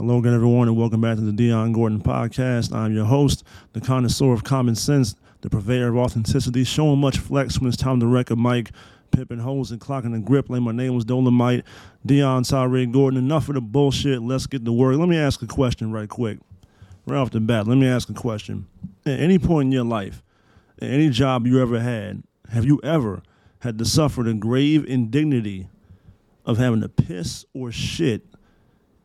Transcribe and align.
Hello 0.00 0.16
again, 0.16 0.32
everyone, 0.32 0.66
and 0.66 0.78
welcome 0.78 1.02
back 1.02 1.16
to 1.16 1.20
the 1.20 1.30
Dion 1.30 1.74
Gordon 1.74 2.00
Podcast. 2.00 2.74
I'm 2.74 2.94
your 2.94 3.04
host, 3.04 3.44
the 3.74 3.82
connoisseur 3.82 4.32
of 4.32 4.42
common 4.42 4.74
sense, 4.74 5.14
the 5.42 5.50
purveyor 5.50 5.88
of 5.88 5.98
authenticity, 5.98 6.64
showing 6.64 6.98
much 6.98 7.18
flex 7.18 7.60
when 7.60 7.68
it's 7.68 7.76
time 7.76 8.00
to 8.00 8.06
wreck 8.06 8.30
a 8.30 8.36
mic, 8.36 8.70
pipping 9.10 9.40
holes 9.40 9.70
and 9.70 9.78
clocking 9.78 10.12
the 10.12 10.18
grip 10.18 10.48
like 10.48 10.62
my 10.62 10.72
name 10.72 10.94
was 10.94 11.04
Dolomite. 11.04 11.64
Dion 12.06 12.44
Tyree 12.44 12.86
Gordon, 12.86 13.18
enough 13.18 13.50
of 13.50 13.56
the 13.56 13.60
bullshit. 13.60 14.22
Let's 14.22 14.46
get 14.46 14.64
to 14.64 14.72
work. 14.72 14.96
Let 14.96 15.06
me 15.06 15.18
ask 15.18 15.42
a 15.42 15.46
question 15.46 15.92
right 15.92 16.08
quick. 16.08 16.38
Right 17.04 17.18
off 17.18 17.30
the 17.30 17.40
bat, 17.40 17.68
let 17.68 17.76
me 17.76 17.86
ask 17.86 18.08
a 18.08 18.14
question. 18.14 18.68
At 19.04 19.20
any 19.20 19.38
point 19.38 19.66
in 19.66 19.72
your 19.72 19.84
life, 19.84 20.22
at 20.80 20.88
any 20.88 21.10
job 21.10 21.46
you 21.46 21.60
ever 21.60 21.78
had, 21.78 22.22
have 22.50 22.64
you 22.64 22.80
ever 22.82 23.22
had 23.58 23.76
to 23.76 23.84
suffer 23.84 24.22
the 24.22 24.32
grave 24.32 24.82
indignity 24.86 25.68
of 26.46 26.56
having 26.56 26.80
to 26.80 26.88
piss 26.88 27.44
or 27.52 27.70
shit 27.70 28.29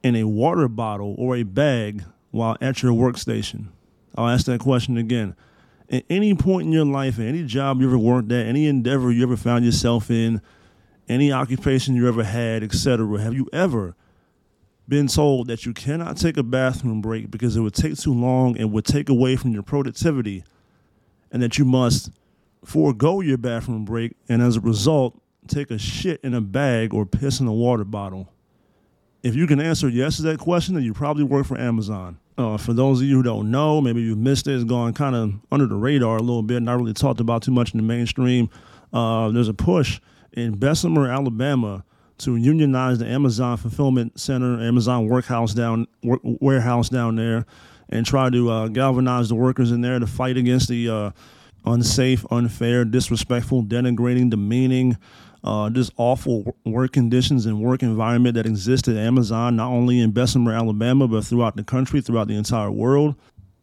in 0.05 0.15
a 0.15 0.23
water 0.23 0.67
bottle 0.67 1.15
or 1.17 1.35
a 1.35 1.41
bag 1.41 2.03
while 2.29 2.55
at 2.61 2.83
your 2.83 2.93
workstation? 2.93 3.69
I'll 4.15 4.27
ask 4.29 4.45
that 4.45 4.59
question 4.59 4.97
again. 4.97 5.35
At 5.89 6.05
any 6.11 6.35
point 6.35 6.67
in 6.67 6.71
your 6.71 6.85
life, 6.85 7.17
any 7.17 7.43
job 7.43 7.81
you 7.81 7.87
ever 7.87 7.97
worked 7.97 8.31
at, 8.31 8.45
any 8.45 8.67
endeavor 8.67 9.11
you 9.11 9.23
ever 9.23 9.35
found 9.35 9.65
yourself 9.65 10.11
in, 10.11 10.43
any 11.09 11.31
occupation 11.31 11.95
you 11.95 12.07
ever 12.07 12.23
had, 12.23 12.63
etc., 12.63 13.19
have 13.19 13.33
you 13.33 13.49
ever 13.51 13.95
been 14.87 15.07
told 15.07 15.47
that 15.47 15.65
you 15.65 15.73
cannot 15.73 16.17
take 16.17 16.37
a 16.37 16.43
bathroom 16.43 17.01
break 17.01 17.31
because 17.31 17.57
it 17.57 17.61
would 17.61 17.73
take 17.73 17.97
too 17.97 18.13
long 18.13 18.55
and 18.59 18.71
would 18.71 18.85
take 18.85 19.09
away 19.09 19.35
from 19.35 19.53
your 19.53 19.63
productivity, 19.63 20.43
and 21.31 21.41
that 21.41 21.57
you 21.57 21.65
must 21.65 22.11
forego 22.63 23.21
your 23.21 23.39
bathroom 23.39 23.85
break 23.85 24.15
and 24.29 24.43
as 24.43 24.55
a 24.55 24.61
result 24.61 25.19
take 25.47 25.71
a 25.71 25.79
shit 25.79 26.19
in 26.23 26.35
a 26.35 26.41
bag 26.41 26.93
or 26.93 27.07
piss 27.07 27.39
in 27.39 27.47
a 27.47 27.53
water 27.53 27.83
bottle? 27.83 28.31
If 29.25 29.33
you 29.33 29.47
can 29.47 29.59
answer 29.59 29.89
yes 29.89 30.17
to 30.17 30.21
that 30.21 30.37
question, 30.37 30.75
then 30.75 30.83
you 30.83 30.93
probably 30.93 31.23
work 31.23 31.47
for 31.47 31.59
Amazon. 31.59 32.19
Uh, 32.37 32.57
for 32.57 32.73
those 32.73 33.01
of 33.01 33.07
you 33.07 33.15
who 33.15 33.23
don't 33.23 33.49
know, 33.49 33.81
maybe 33.81 34.03
you 34.03 34.15
missed 34.15 34.45
it, 34.45 34.53
it's 34.53 34.63
gone 34.63 34.93
kind 34.93 35.15
of 35.15 35.33
under 35.51 35.65
the 35.65 35.73
radar 35.73 36.17
a 36.17 36.21
little 36.21 36.43
bit, 36.43 36.61
not 36.61 36.77
really 36.77 36.93
talked 36.93 37.19
about 37.19 37.41
too 37.41 37.49
much 37.49 37.73
in 37.73 37.77
the 37.77 37.83
mainstream. 37.83 38.51
Uh, 38.93 39.31
there's 39.31 39.47
a 39.47 39.53
push 39.53 39.99
in 40.33 40.59
Bessemer, 40.59 41.09
Alabama, 41.09 41.83
to 42.19 42.35
unionize 42.35 42.99
the 42.99 43.07
Amazon 43.07 43.57
fulfillment 43.57 44.19
center, 44.19 44.61
Amazon 44.61 45.07
workhouse 45.07 45.55
down 45.55 45.87
work, 46.03 46.21
warehouse 46.23 46.89
down 46.89 47.15
there, 47.15 47.47
and 47.89 48.05
try 48.05 48.29
to 48.29 48.51
uh, 48.51 48.67
galvanize 48.67 49.29
the 49.29 49.35
workers 49.35 49.71
in 49.71 49.81
there 49.81 49.97
to 49.97 50.05
fight 50.05 50.37
against 50.37 50.69
the 50.69 50.87
uh, 50.87 51.11
unsafe, 51.65 52.23
unfair, 52.29 52.85
disrespectful, 52.85 53.63
denigrating, 53.63 54.29
demeaning, 54.29 54.97
uh, 55.45 55.69
just 55.69 55.93
awful 55.97 56.57
work 56.65 56.91
conditions 56.91 57.45
and 57.45 57.61
work 57.61 57.83
environment 57.83 58.33
that 58.35 58.47
exists 58.47 58.87
at 58.87 58.97
Amazon, 58.97 59.55
not 59.55 59.69
only 59.69 59.99
in 59.99 60.11
Bessemer, 60.11 60.51
Alabama, 60.51 61.07
but 61.07 61.23
throughout 61.23 61.55
the 61.55 61.63
country, 61.63 62.01
throughout 62.01 62.27
the 62.27 62.35
entire 62.35 62.71
world. 62.71 63.15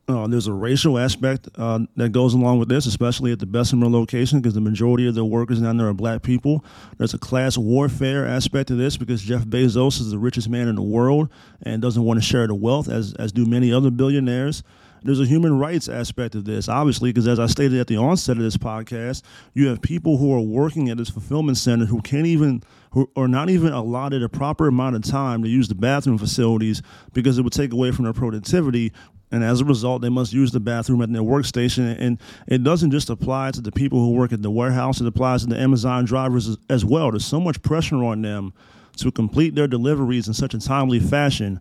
Uh, 0.08 0.26
there's 0.26 0.46
a 0.46 0.52
racial 0.52 0.98
aspect 0.98 1.48
uh, 1.56 1.80
that 1.96 2.10
goes 2.10 2.34
along 2.34 2.58
with 2.58 2.68
this, 2.68 2.86
especially 2.86 3.32
at 3.32 3.38
the 3.38 3.46
Bessemer 3.46 3.88
location, 3.88 4.40
because 4.40 4.54
the 4.54 4.60
majority 4.60 5.08
of 5.08 5.14
the 5.14 5.24
workers 5.24 5.60
down 5.60 5.76
there 5.76 5.88
are 5.88 5.94
black 5.94 6.22
people. 6.22 6.64
There's 6.98 7.14
a 7.14 7.18
class 7.18 7.58
warfare 7.58 8.26
aspect 8.26 8.68
to 8.68 8.74
this 8.74 8.96
because 8.96 9.22
Jeff 9.22 9.44
Bezos 9.44 10.00
is 10.00 10.10
the 10.10 10.18
richest 10.18 10.48
man 10.48 10.68
in 10.68 10.76
the 10.76 10.82
world 10.82 11.30
and 11.62 11.82
doesn't 11.82 12.02
want 12.02 12.20
to 12.20 12.26
share 12.26 12.46
the 12.46 12.54
wealth, 12.54 12.88
as, 12.88 13.14
as 13.14 13.32
do 13.32 13.44
many 13.44 13.72
other 13.72 13.90
billionaires 13.90 14.62
there's 15.04 15.20
a 15.20 15.26
human 15.26 15.58
rights 15.58 15.88
aspect 15.88 16.34
of 16.34 16.44
this, 16.44 16.68
obviously, 16.68 17.10
because 17.10 17.26
as 17.26 17.38
I 17.38 17.46
stated 17.46 17.78
at 17.80 17.86
the 17.86 17.96
onset 17.96 18.36
of 18.36 18.42
this 18.42 18.56
podcast, 18.56 19.22
you 19.54 19.68
have 19.68 19.82
people 19.82 20.18
who 20.18 20.34
are 20.34 20.40
working 20.40 20.88
at 20.88 20.96
this 20.96 21.10
fulfillment 21.10 21.58
center 21.58 21.86
who 21.86 22.00
can't 22.00 22.26
even, 22.26 22.62
who 22.90 23.10
are 23.16 23.28
not 23.28 23.50
even 23.50 23.72
allotted 23.72 24.22
a 24.22 24.28
proper 24.28 24.68
amount 24.68 24.96
of 24.96 25.02
time 25.02 25.42
to 25.42 25.48
use 25.48 25.68
the 25.68 25.74
bathroom 25.74 26.18
facilities 26.18 26.82
because 27.12 27.38
it 27.38 27.42
would 27.42 27.52
take 27.52 27.72
away 27.72 27.90
from 27.90 28.04
their 28.04 28.12
productivity. 28.12 28.92
And 29.30 29.42
as 29.42 29.60
a 29.60 29.64
result, 29.64 30.02
they 30.02 30.10
must 30.10 30.32
use 30.32 30.52
the 30.52 30.60
bathroom 30.60 31.00
at 31.02 31.12
their 31.12 31.22
workstation. 31.22 31.96
And 31.98 32.20
it 32.46 32.62
doesn't 32.62 32.90
just 32.90 33.10
apply 33.10 33.52
to 33.52 33.60
the 33.60 33.72
people 33.72 33.98
who 34.00 34.12
work 34.12 34.32
at 34.32 34.42
the 34.42 34.50
warehouse, 34.50 35.00
it 35.00 35.06
applies 35.06 35.42
to 35.42 35.48
the 35.48 35.58
Amazon 35.58 36.04
drivers 36.04 36.48
as, 36.48 36.58
as 36.68 36.84
well. 36.84 37.10
There's 37.10 37.24
so 37.24 37.40
much 37.40 37.62
pressure 37.62 38.04
on 38.04 38.22
them 38.22 38.52
to 38.98 39.10
complete 39.10 39.54
their 39.54 39.66
deliveries 39.66 40.28
in 40.28 40.34
such 40.34 40.54
a 40.54 40.60
timely 40.60 41.00
fashion 41.00 41.60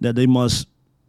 that 0.00 0.16
they 0.16 0.26
must 0.26 0.66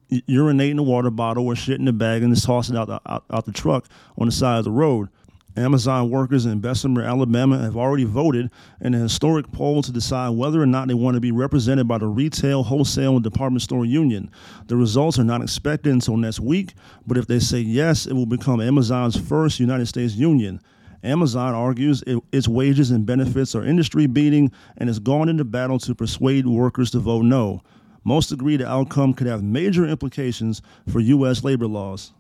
urinate 0.10 0.72
in 0.72 0.80
a 0.80 0.84
water 0.84 1.10
bottle 1.10 1.46
or 1.46 1.56
shit 1.56 1.80
in 1.80 1.86
the 1.86 1.94
bag 1.94 2.24
and 2.24 2.34
just 2.34 2.46
toss 2.46 2.70
it 2.70 2.76
out 2.76 2.88
the, 2.88 3.02
out, 3.06 3.24
out 3.30 3.46
the 3.46 3.52
truck 3.52 3.88
on 4.18 4.28
the 4.28 4.32
side 4.32 4.60
of 4.60 4.66
the 4.66 4.72
road. 4.72 5.10
Amazon 5.56 6.10
workers 6.10 6.48
in 6.48 6.60
Bessemer, 6.60 7.04
Alabama 7.04 7.60
have 7.60 7.78
already 7.78 8.06
voted 8.06 8.50
in 8.82 8.96
a 8.96 9.00
historic 9.00 9.52
poll 9.52 9.84
to 9.84 9.92
decide 9.92 10.30
whether 10.30 10.60
or 10.60 10.66
not 10.66 10.88
they 10.88 10.96
want 10.96 11.14
to 11.14 11.22
be 11.22 11.32
represented 11.32 11.88
by 11.88 12.00
the 12.00 12.08
Retail, 12.08 12.64
Wholesale, 12.64 13.16
and 13.16 13.24
Department 13.24 13.62
Store 13.62 13.86
Union. 13.86 14.32
The 14.66 14.76
results 14.76 15.20
are 15.20 15.24
not 15.24 15.44
expected 15.44 15.94
until 15.94 16.18
next 16.18 16.40
week, 16.40 16.74
but 17.06 17.18
if 17.18 17.28
they 17.28 17.38
say 17.38 17.60
yes, 17.60 18.08
it 18.08 18.14
will 18.14 18.26
become 18.26 18.62
Amazon's 18.62 19.16
first 19.16 19.60
United 19.60 19.86
States 19.86 20.16
union. 20.16 20.60
Amazon 21.04 21.54
argues 21.54 22.02
it, 22.08 22.18
its 22.32 22.48
wages 22.48 22.90
and 22.90 23.06
benefits 23.06 23.54
are 23.54 23.64
industry 23.64 24.08
beating 24.08 24.52
and 24.78 24.90
has 24.90 25.00
gone 25.00 25.30
into 25.30 25.44
battle 25.44 25.78
to 25.80 25.94
persuade 25.94 26.48
workers 26.48 26.90
to 26.92 27.00
vote 27.00 27.26
no. 27.26 27.62
Most 28.04 28.32
agree 28.32 28.58
the 28.58 28.68
outcome 28.68 29.14
could 29.14 29.28
have 29.28 29.44
major 29.44 29.88
implications 29.88 30.62
for 30.92 31.00
U.S. 31.00 31.44
labor 31.44 31.68
laws. 31.68 32.14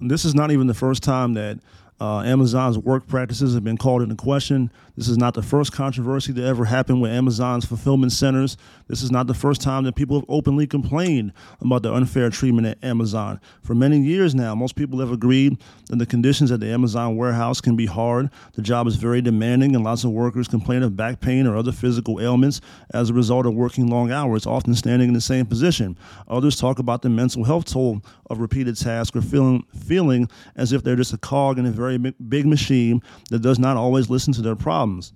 This 0.00 0.24
is 0.24 0.34
not 0.34 0.50
even 0.50 0.66
the 0.66 0.74
first 0.74 1.02
time 1.02 1.34
that 1.34 1.58
uh, 2.00 2.20
Amazon's 2.20 2.76
work 2.76 3.06
practices 3.06 3.54
have 3.54 3.62
been 3.62 3.76
called 3.76 4.02
into 4.02 4.16
question. 4.16 4.70
This 4.96 5.08
is 5.08 5.16
not 5.16 5.34
the 5.34 5.42
first 5.42 5.72
controversy 5.72 6.32
that 6.32 6.44
ever 6.44 6.64
happened 6.64 7.00
with 7.00 7.12
Amazon's 7.12 7.64
fulfillment 7.64 8.12
centers. 8.12 8.56
This 8.88 9.02
is 9.02 9.10
not 9.10 9.26
the 9.26 9.34
first 9.34 9.60
time 9.60 9.84
that 9.84 9.94
people 9.94 10.16
have 10.18 10.26
openly 10.28 10.66
complained 10.66 11.32
about 11.60 11.82
the 11.82 11.92
unfair 11.92 12.30
treatment 12.30 12.66
at 12.66 12.82
Amazon. 12.82 13.40
For 13.62 13.74
many 13.74 14.00
years 14.00 14.34
now, 14.34 14.54
most 14.54 14.76
people 14.76 15.00
have 15.00 15.12
agreed 15.12 15.58
that 15.88 15.96
the 15.96 16.06
conditions 16.06 16.50
at 16.50 16.60
the 16.60 16.70
Amazon 16.70 17.16
warehouse 17.16 17.60
can 17.60 17.76
be 17.76 17.86
hard. 17.86 18.30
The 18.54 18.62
job 18.62 18.86
is 18.86 18.96
very 18.96 19.20
demanding, 19.20 19.74
and 19.74 19.84
lots 19.84 20.04
of 20.04 20.10
workers 20.10 20.48
complain 20.48 20.82
of 20.82 20.96
back 20.96 21.20
pain 21.20 21.46
or 21.46 21.56
other 21.56 21.72
physical 21.72 22.20
ailments 22.20 22.60
as 22.92 23.10
a 23.10 23.14
result 23.14 23.46
of 23.46 23.54
working 23.54 23.86
long 23.88 24.10
hours, 24.10 24.46
often 24.46 24.74
standing 24.74 25.08
in 25.08 25.14
the 25.14 25.20
same 25.20 25.46
position. 25.46 25.96
Others 26.28 26.56
talk 26.56 26.78
about 26.78 27.02
the 27.02 27.10
mental 27.10 27.44
health 27.44 27.66
toll 27.66 28.02
of 28.30 28.40
repeated 28.40 28.76
tasks 28.76 29.16
or 29.16 29.22
feeling, 29.22 29.64
feeling 29.74 30.28
as 30.56 30.72
if 30.72 30.82
they're 30.82 30.96
just 30.96 31.12
a 31.12 31.18
cog 31.18 31.58
in 31.58 31.66
a 31.66 31.70
very 31.70 31.83
big 32.28 32.46
machine 32.46 33.02
that 33.30 33.40
does 33.40 33.58
not 33.58 33.76
always 33.76 34.10
listen 34.10 34.32
to 34.34 34.42
their 34.42 34.56
problems. 34.56 35.12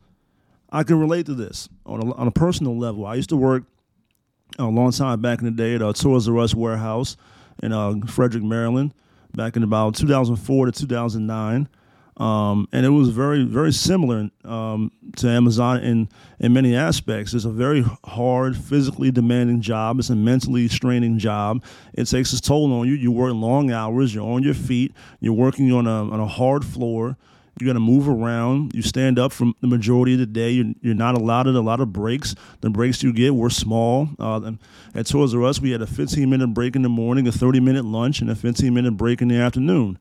I 0.70 0.82
can 0.82 1.00
relate 1.00 1.26
to 1.26 1.34
this 1.34 1.68
on 1.86 2.02
a, 2.02 2.14
on 2.14 2.26
a 2.26 2.30
personal 2.30 2.76
level. 2.78 3.06
I 3.06 3.14
used 3.14 3.30
to 3.30 3.36
work 3.36 3.64
a 4.58 4.64
long 4.64 4.92
time 4.92 5.20
back 5.20 5.38
in 5.38 5.44
the 5.44 5.50
day 5.50 5.74
at 5.74 5.82
a 5.82 5.92
Toys 5.92 6.28
R 6.28 6.38
Us 6.38 6.54
warehouse 6.54 7.16
in 7.62 7.72
uh, 7.72 7.94
Frederick, 8.06 8.44
Maryland, 8.44 8.94
back 9.34 9.56
in 9.56 9.62
about 9.62 9.94
2004 9.94 10.66
to 10.66 10.72
2009. 10.72 11.68
Um, 12.18 12.68
and 12.72 12.84
it 12.84 12.88
was 12.88 13.10
very, 13.10 13.44
very 13.44 13.72
similar 13.72 14.28
um, 14.44 14.90
to 15.16 15.28
Amazon 15.28 15.80
in, 15.80 16.08
in 16.40 16.52
many 16.52 16.74
aspects. 16.74 17.32
It's 17.32 17.44
a 17.44 17.50
very 17.50 17.84
hard, 18.04 18.56
physically 18.56 19.12
demanding 19.12 19.60
job. 19.60 20.00
It's 20.00 20.10
a 20.10 20.16
mentally 20.16 20.66
straining 20.68 21.18
job. 21.18 21.62
It 21.94 22.06
takes 22.06 22.32
its 22.32 22.40
toll 22.40 22.72
on 22.72 22.88
you. 22.88 22.94
You 22.94 23.12
work 23.12 23.32
long 23.34 23.70
hours. 23.70 24.14
You're 24.14 24.28
on 24.28 24.42
your 24.42 24.54
feet. 24.54 24.92
You're 25.20 25.32
working 25.32 25.72
on 25.72 25.86
a, 25.86 26.10
on 26.10 26.18
a 26.18 26.26
hard 26.26 26.64
floor. 26.64 27.16
You 27.60 27.66
got 27.66 27.72
to 27.72 27.80
move 27.80 28.08
around. 28.08 28.72
You 28.74 28.82
stand 28.82 29.18
up 29.18 29.32
for 29.32 29.52
the 29.60 29.66
majority 29.66 30.14
of 30.14 30.20
the 30.20 30.26
day. 30.26 30.50
You're, 30.50 30.74
you're 30.80 30.94
not 30.94 31.16
allotted 31.16 31.56
a 31.56 31.60
lot 31.60 31.80
of 31.80 31.92
breaks. 31.92 32.34
The 32.60 32.70
breaks 32.70 33.02
you 33.02 33.12
get 33.12 33.34
were 33.34 33.50
small. 33.50 34.08
Uh, 34.18 34.52
at 34.94 35.06
Toys 35.06 35.34
R 35.34 35.44
Us, 35.44 35.60
we 35.60 35.70
had 35.72 35.82
a 35.82 35.86
15 35.86 36.28
minute 36.28 36.48
break 36.48 36.76
in 36.76 36.82
the 36.82 36.88
morning, 36.88 37.26
a 37.26 37.32
30 37.32 37.60
minute 37.60 37.84
lunch, 37.84 38.20
and 38.20 38.30
a 38.30 38.36
15 38.36 38.72
minute 38.72 38.92
break 38.92 39.22
in 39.22 39.28
the 39.28 39.36
afternoon. 39.36 39.98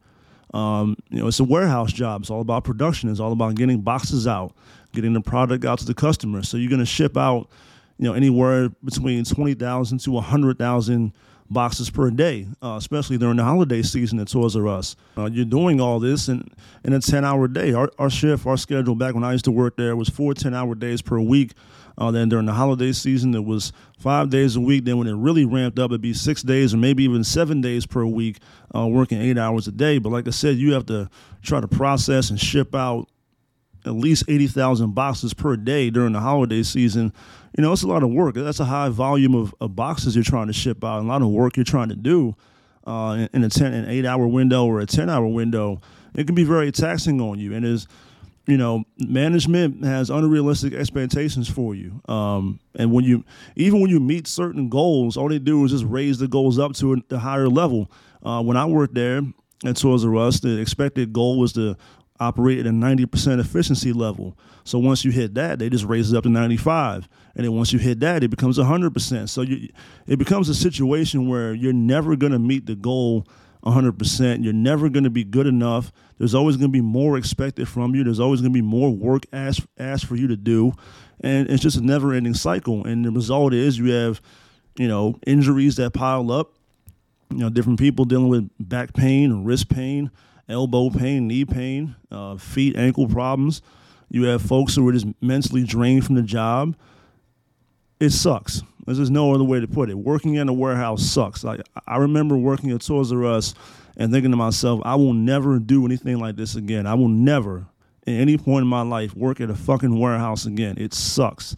Um, 0.54 0.98
you 1.10 1.20
know, 1.20 1.28
it's 1.28 1.40
a 1.40 1.44
warehouse 1.44 1.92
job. 1.92 2.22
It's 2.22 2.30
all 2.30 2.42
about 2.42 2.64
production. 2.64 3.10
It's 3.10 3.20
all 3.20 3.32
about 3.32 3.56
getting 3.56 3.82
boxes 3.82 4.28
out, 4.28 4.54
getting 4.94 5.14
the 5.14 5.22
product 5.22 5.66
out 5.66 5.80
to 5.80 5.86
the 5.86 5.94
customer. 5.94 6.44
So 6.44 6.58
you're 6.58 6.70
going 6.70 6.80
to 6.80 6.86
ship 6.86 7.18
out, 7.18 7.50
you 7.98 8.06
know, 8.06 8.14
anywhere 8.14 8.70
between 8.84 9.24
twenty 9.26 9.54
thousand 9.54 10.00
to 10.02 10.20
hundred 10.20 10.58
thousand 10.58 11.14
boxes 11.50 11.90
per 11.90 12.10
day, 12.10 12.48
uh, 12.62 12.76
especially 12.78 13.18
during 13.18 13.38
the 13.38 13.44
holiday 13.44 13.82
season 13.82 14.20
at 14.20 14.28
Toys 14.28 14.56
R 14.56 14.68
Us. 14.68 14.96
Uh, 15.18 15.26
you're 15.26 15.46
doing 15.46 15.80
all 15.80 16.00
this 16.00 16.28
in, 16.28 16.50
in 16.84 16.94
a 16.94 17.00
10 17.00 17.24
hour 17.24 17.48
day. 17.48 17.74
Our, 17.74 17.90
our 17.98 18.10
shift, 18.10 18.46
our 18.46 18.58
schedule 18.58 18.96
back 18.96 19.14
when 19.14 19.24
I 19.24 19.32
used 19.32 19.46
to 19.46 19.52
work 19.52 19.78
there 19.78 19.96
was 19.96 20.10
four 20.10 20.34
10 20.34 20.54
hour 20.54 20.76
days 20.76 21.02
per 21.02 21.20
week. 21.20 21.54
Uh, 21.98 22.12
then 22.12 22.30
during 22.30 22.46
the 22.46 22.54
holiday 22.54 22.92
season, 22.92 23.34
it 23.34 23.44
was 23.44 23.74
five 23.98 24.30
days 24.30 24.56
a 24.56 24.62
week. 24.62 24.86
Then 24.86 24.98
when 24.98 25.08
it 25.08 25.16
really 25.16 25.46
ramped 25.46 25.80
up, 25.80 25.90
it'd 25.92 26.02
be 26.02 26.14
six 26.14 26.44
days 26.44 26.74
or 26.74 26.78
maybe 26.78 27.04
even 27.04 27.24
seven 27.24 27.60
days 27.60 27.88
per 27.88 28.06
week, 28.06 28.38
uh, 28.76 28.86
working 28.88 29.20
eight 29.20 29.38
hours 29.38 29.68
a 29.68 29.72
day. 29.72 29.98
But 29.98 30.12
like 30.12 30.28
I 30.28 30.32
said, 30.32 30.58
you 30.58 30.74
have 30.74 30.86
to 30.88 31.10
try 31.42 31.60
to 31.60 31.68
process 31.68 32.30
and 32.30 32.40
ship 32.40 32.76
out 32.76 33.08
at 33.86 33.94
least 33.94 34.26
80,000 34.28 34.94
boxes 34.94 35.34
per 35.34 35.56
day 35.56 35.90
during 35.90 36.14
the 36.14 36.20
holiday 36.20 36.62
season. 36.62 37.14
You 37.58 37.64
know, 37.64 37.72
it's 37.74 37.84
a 37.84 37.88
lot 37.88 38.04
of 38.04 38.12
work. 38.12 38.36
That's 38.36 38.60
a 38.60 38.66
high 38.66 38.90
volume 38.90 39.34
of, 39.34 39.56
of 39.60 39.76
boxes 39.76 40.16
you're 40.16 40.24
trying 40.24 40.48
to 40.48 40.54
ship 40.54 40.84
out, 40.84 41.00
a 41.00 41.08
lot 41.08 41.22
of 41.22 41.30
work 41.30 41.56
you're 41.56 41.64
trying 41.64 41.90
to 41.90 41.96
do 41.96 42.36
uh, 42.86 43.28
in, 43.34 43.44
a 43.44 43.50
10, 43.50 43.74
an 43.74 43.90
eight 43.90 44.06
hour 44.06 44.28
window 44.28 44.66
or 44.66 44.80
a 44.80 44.86
10 44.86 45.10
hour 45.10 45.28
window. 45.28 45.82
It 46.14 46.26
can 46.26 46.36
be 46.36 46.44
very 46.44 46.72
taxing 46.72 47.20
on 47.22 47.40
you. 47.40 47.54
And 47.54 47.66
is 47.66 47.88
you 48.48 48.58
know, 48.58 48.86
management 48.98 49.84
has 49.84 50.10
unrealistic 50.10 50.74
expectations 50.74 51.50
for 51.50 51.76
you. 51.76 52.02
Um, 52.08 52.60
and 52.76 52.94
when 52.94 53.04
you, 53.04 53.26
even 53.58 53.82
when 53.82 53.90
you 53.90 54.00
meet 54.00 54.26
certain 54.26 54.70
goals, 54.70 55.18
all 55.18 55.28
they 55.28 55.40
do 55.40 55.64
is 55.66 55.72
just 55.72 55.84
raise 55.86 56.18
the 56.18 56.30
goals 56.30 56.58
up 56.58 56.74
to 56.76 56.94
a, 56.94 57.16
a 57.16 57.18
higher 57.18 57.50
level. 57.50 57.92
Uh, 58.24 58.42
when 58.42 58.56
I 58.56 58.66
worked 58.66 58.96
there 58.96 59.22
at 59.66 59.76
Toys 59.76 60.06
R 60.06 60.16
Us, 60.16 60.40
the 60.40 60.60
expected 60.60 61.12
goal 61.12 61.38
was 61.38 61.54
to 61.54 61.76
operate 62.20 62.60
at 62.60 62.66
a 62.66 62.72
90% 62.72 63.40
efficiency 63.40 63.92
level. 63.92 64.38
So 64.64 64.80
once 64.80 65.06
you 65.06 65.12
hit 65.12 65.34
that, 65.36 65.60
they 65.60 65.70
just 65.70 65.86
raise 65.86 66.12
it 66.12 66.18
up 66.18 66.24
to 66.24 66.30
95. 66.30 67.08
And 67.36 67.46
then 67.46 67.54
once 67.54 67.72
you 67.72 67.80
hit 67.80 68.00
that, 68.00 68.24
it 68.24 68.30
becomes 68.30 68.58
100%. 68.58 69.30
So 69.30 69.42
you, 69.42 69.70
it 70.08 70.18
becomes 70.18 70.50
a 70.50 70.56
situation 70.56 71.28
where 71.28 71.54
you're 71.54 71.74
never 71.74 72.16
going 72.16 72.32
to 72.32 72.40
meet 72.40 72.66
the 72.66 72.76
goal 72.76 73.28
100%. 73.68 74.44
You're 74.44 74.54
never 74.54 74.90
going 74.90 75.04
to 75.04 75.10
be 75.10 75.24
good 75.24 75.48
enough. 75.48 75.92
There's 76.18 76.34
always 76.34 76.58
going 76.58 76.70
to 76.70 76.74
be 76.74 76.82
more 76.82 77.18
expected 77.18 77.68
from 77.68 77.94
you. 77.94 78.04
There's 78.04 78.20
always 78.20 78.42
going 78.42 78.54
to 78.54 78.58
be 78.58 78.66
more 78.66 78.90
work 78.90 79.26
asked, 79.34 79.68
asked 79.78 80.06
for 80.06 80.16
you 80.16 80.28
to 80.28 80.36
do. 80.36 80.74
And 81.22 81.50
it's 81.50 81.62
just 81.62 81.78
a 81.78 81.82
never 81.82 82.14
ending 82.14 82.34
cycle. 82.34 82.86
And 82.86 83.06
the 83.06 83.12
result 83.12 83.54
is 83.54 83.78
you 83.78 83.92
have, 83.92 84.22
you 84.78 84.88
know, 84.88 85.20
injuries 85.26 85.76
that 85.78 85.94
pile 85.94 86.32
up, 86.32 86.54
you 87.30 87.40
know, 87.40 87.50
different 87.50 87.80
people 87.80 88.06
dealing 88.06 88.30
with 88.30 88.50
back 88.60 88.94
pain, 88.94 89.44
wrist 89.44 89.70
pain, 89.70 90.12
elbow 90.48 90.90
pain, 90.90 91.28
knee 91.28 91.46
pain, 91.46 91.96
uh, 92.12 92.38
feet, 92.38 92.78
ankle 92.78 93.08
problems. 93.08 93.62
You 94.10 94.24
have 94.24 94.42
folks 94.42 94.76
who 94.76 94.88
are 94.88 94.94
just 94.94 95.08
mentally 95.22 95.64
drained 95.64 96.06
from 96.06 96.16
the 96.16 96.22
job. 96.22 96.76
It 98.00 98.12
sucks. 98.12 98.62
There's 98.88 99.00
just 99.00 99.12
no 99.12 99.34
other 99.34 99.44
way 99.44 99.60
to 99.60 99.68
put 99.68 99.90
it. 99.90 99.98
Working 99.98 100.36
in 100.36 100.48
a 100.48 100.54
warehouse 100.54 101.04
sucks. 101.04 101.44
Like 101.44 101.60
I 101.86 101.98
remember 101.98 102.38
working 102.38 102.72
at 102.72 102.82
Toys 102.82 103.12
R 103.12 103.26
Us 103.26 103.54
and 103.98 104.14
thinking 104.14 104.32
to 104.32 104.38
myself, 104.38 104.80
I 104.86 104.96
will 104.96 105.12
never 105.12 105.60
do 105.60 105.86
anything 105.86 106.20
like 106.20 106.38
this 106.38 106.56
again. 106.56 106.88
I 106.88 106.94
will 106.94 107.10
never, 107.10 107.66
at 108.08 108.14
any 108.14 108.38
point 108.38 108.64
in 108.64 108.70
my 108.70 108.84
life, 108.84 109.14
work 109.14 109.42
at 109.42 109.50
a 109.50 109.56
fucking 109.56 110.00
warehouse 110.00 110.46
again. 110.46 110.76
It 110.78 110.94
sucks. 110.94 111.54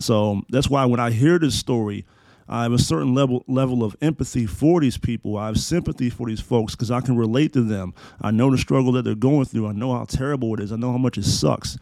So 0.00 0.32
um, 0.32 0.46
that's 0.50 0.68
why 0.68 0.84
when 0.86 0.98
I 0.98 1.12
hear 1.12 1.38
this 1.38 1.56
story, 1.56 2.04
I 2.48 2.64
have 2.64 2.72
a 2.72 2.78
certain 2.78 3.14
level 3.14 3.44
level 3.46 3.84
of 3.84 3.94
empathy 4.02 4.44
for 4.44 4.80
these 4.80 4.98
people. 4.98 5.36
I 5.36 5.46
have 5.46 5.60
sympathy 5.60 6.10
for 6.10 6.26
these 6.26 6.40
folks 6.40 6.74
because 6.74 6.90
I 6.90 7.02
can 7.02 7.16
relate 7.16 7.52
to 7.52 7.62
them. 7.62 7.94
I 8.20 8.32
know 8.32 8.50
the 8.50 8.58
struggle 8.58 8.90
that 8.92 9.02
they're 9.04 9.14
going 9.14 9.44
through. 9.44 9.68
I 9.68 9.72
know 9.72 9.96
how 9.96 10.06
terrible 10.06 10.52
it 10.54 10.60
is. 10.60 10.72
I 10.72 10.76
know 10.76 10.90
how 10.90 10.98
much 10.98 11.18
it 11.18 11.24
sucks. 11.24 11.78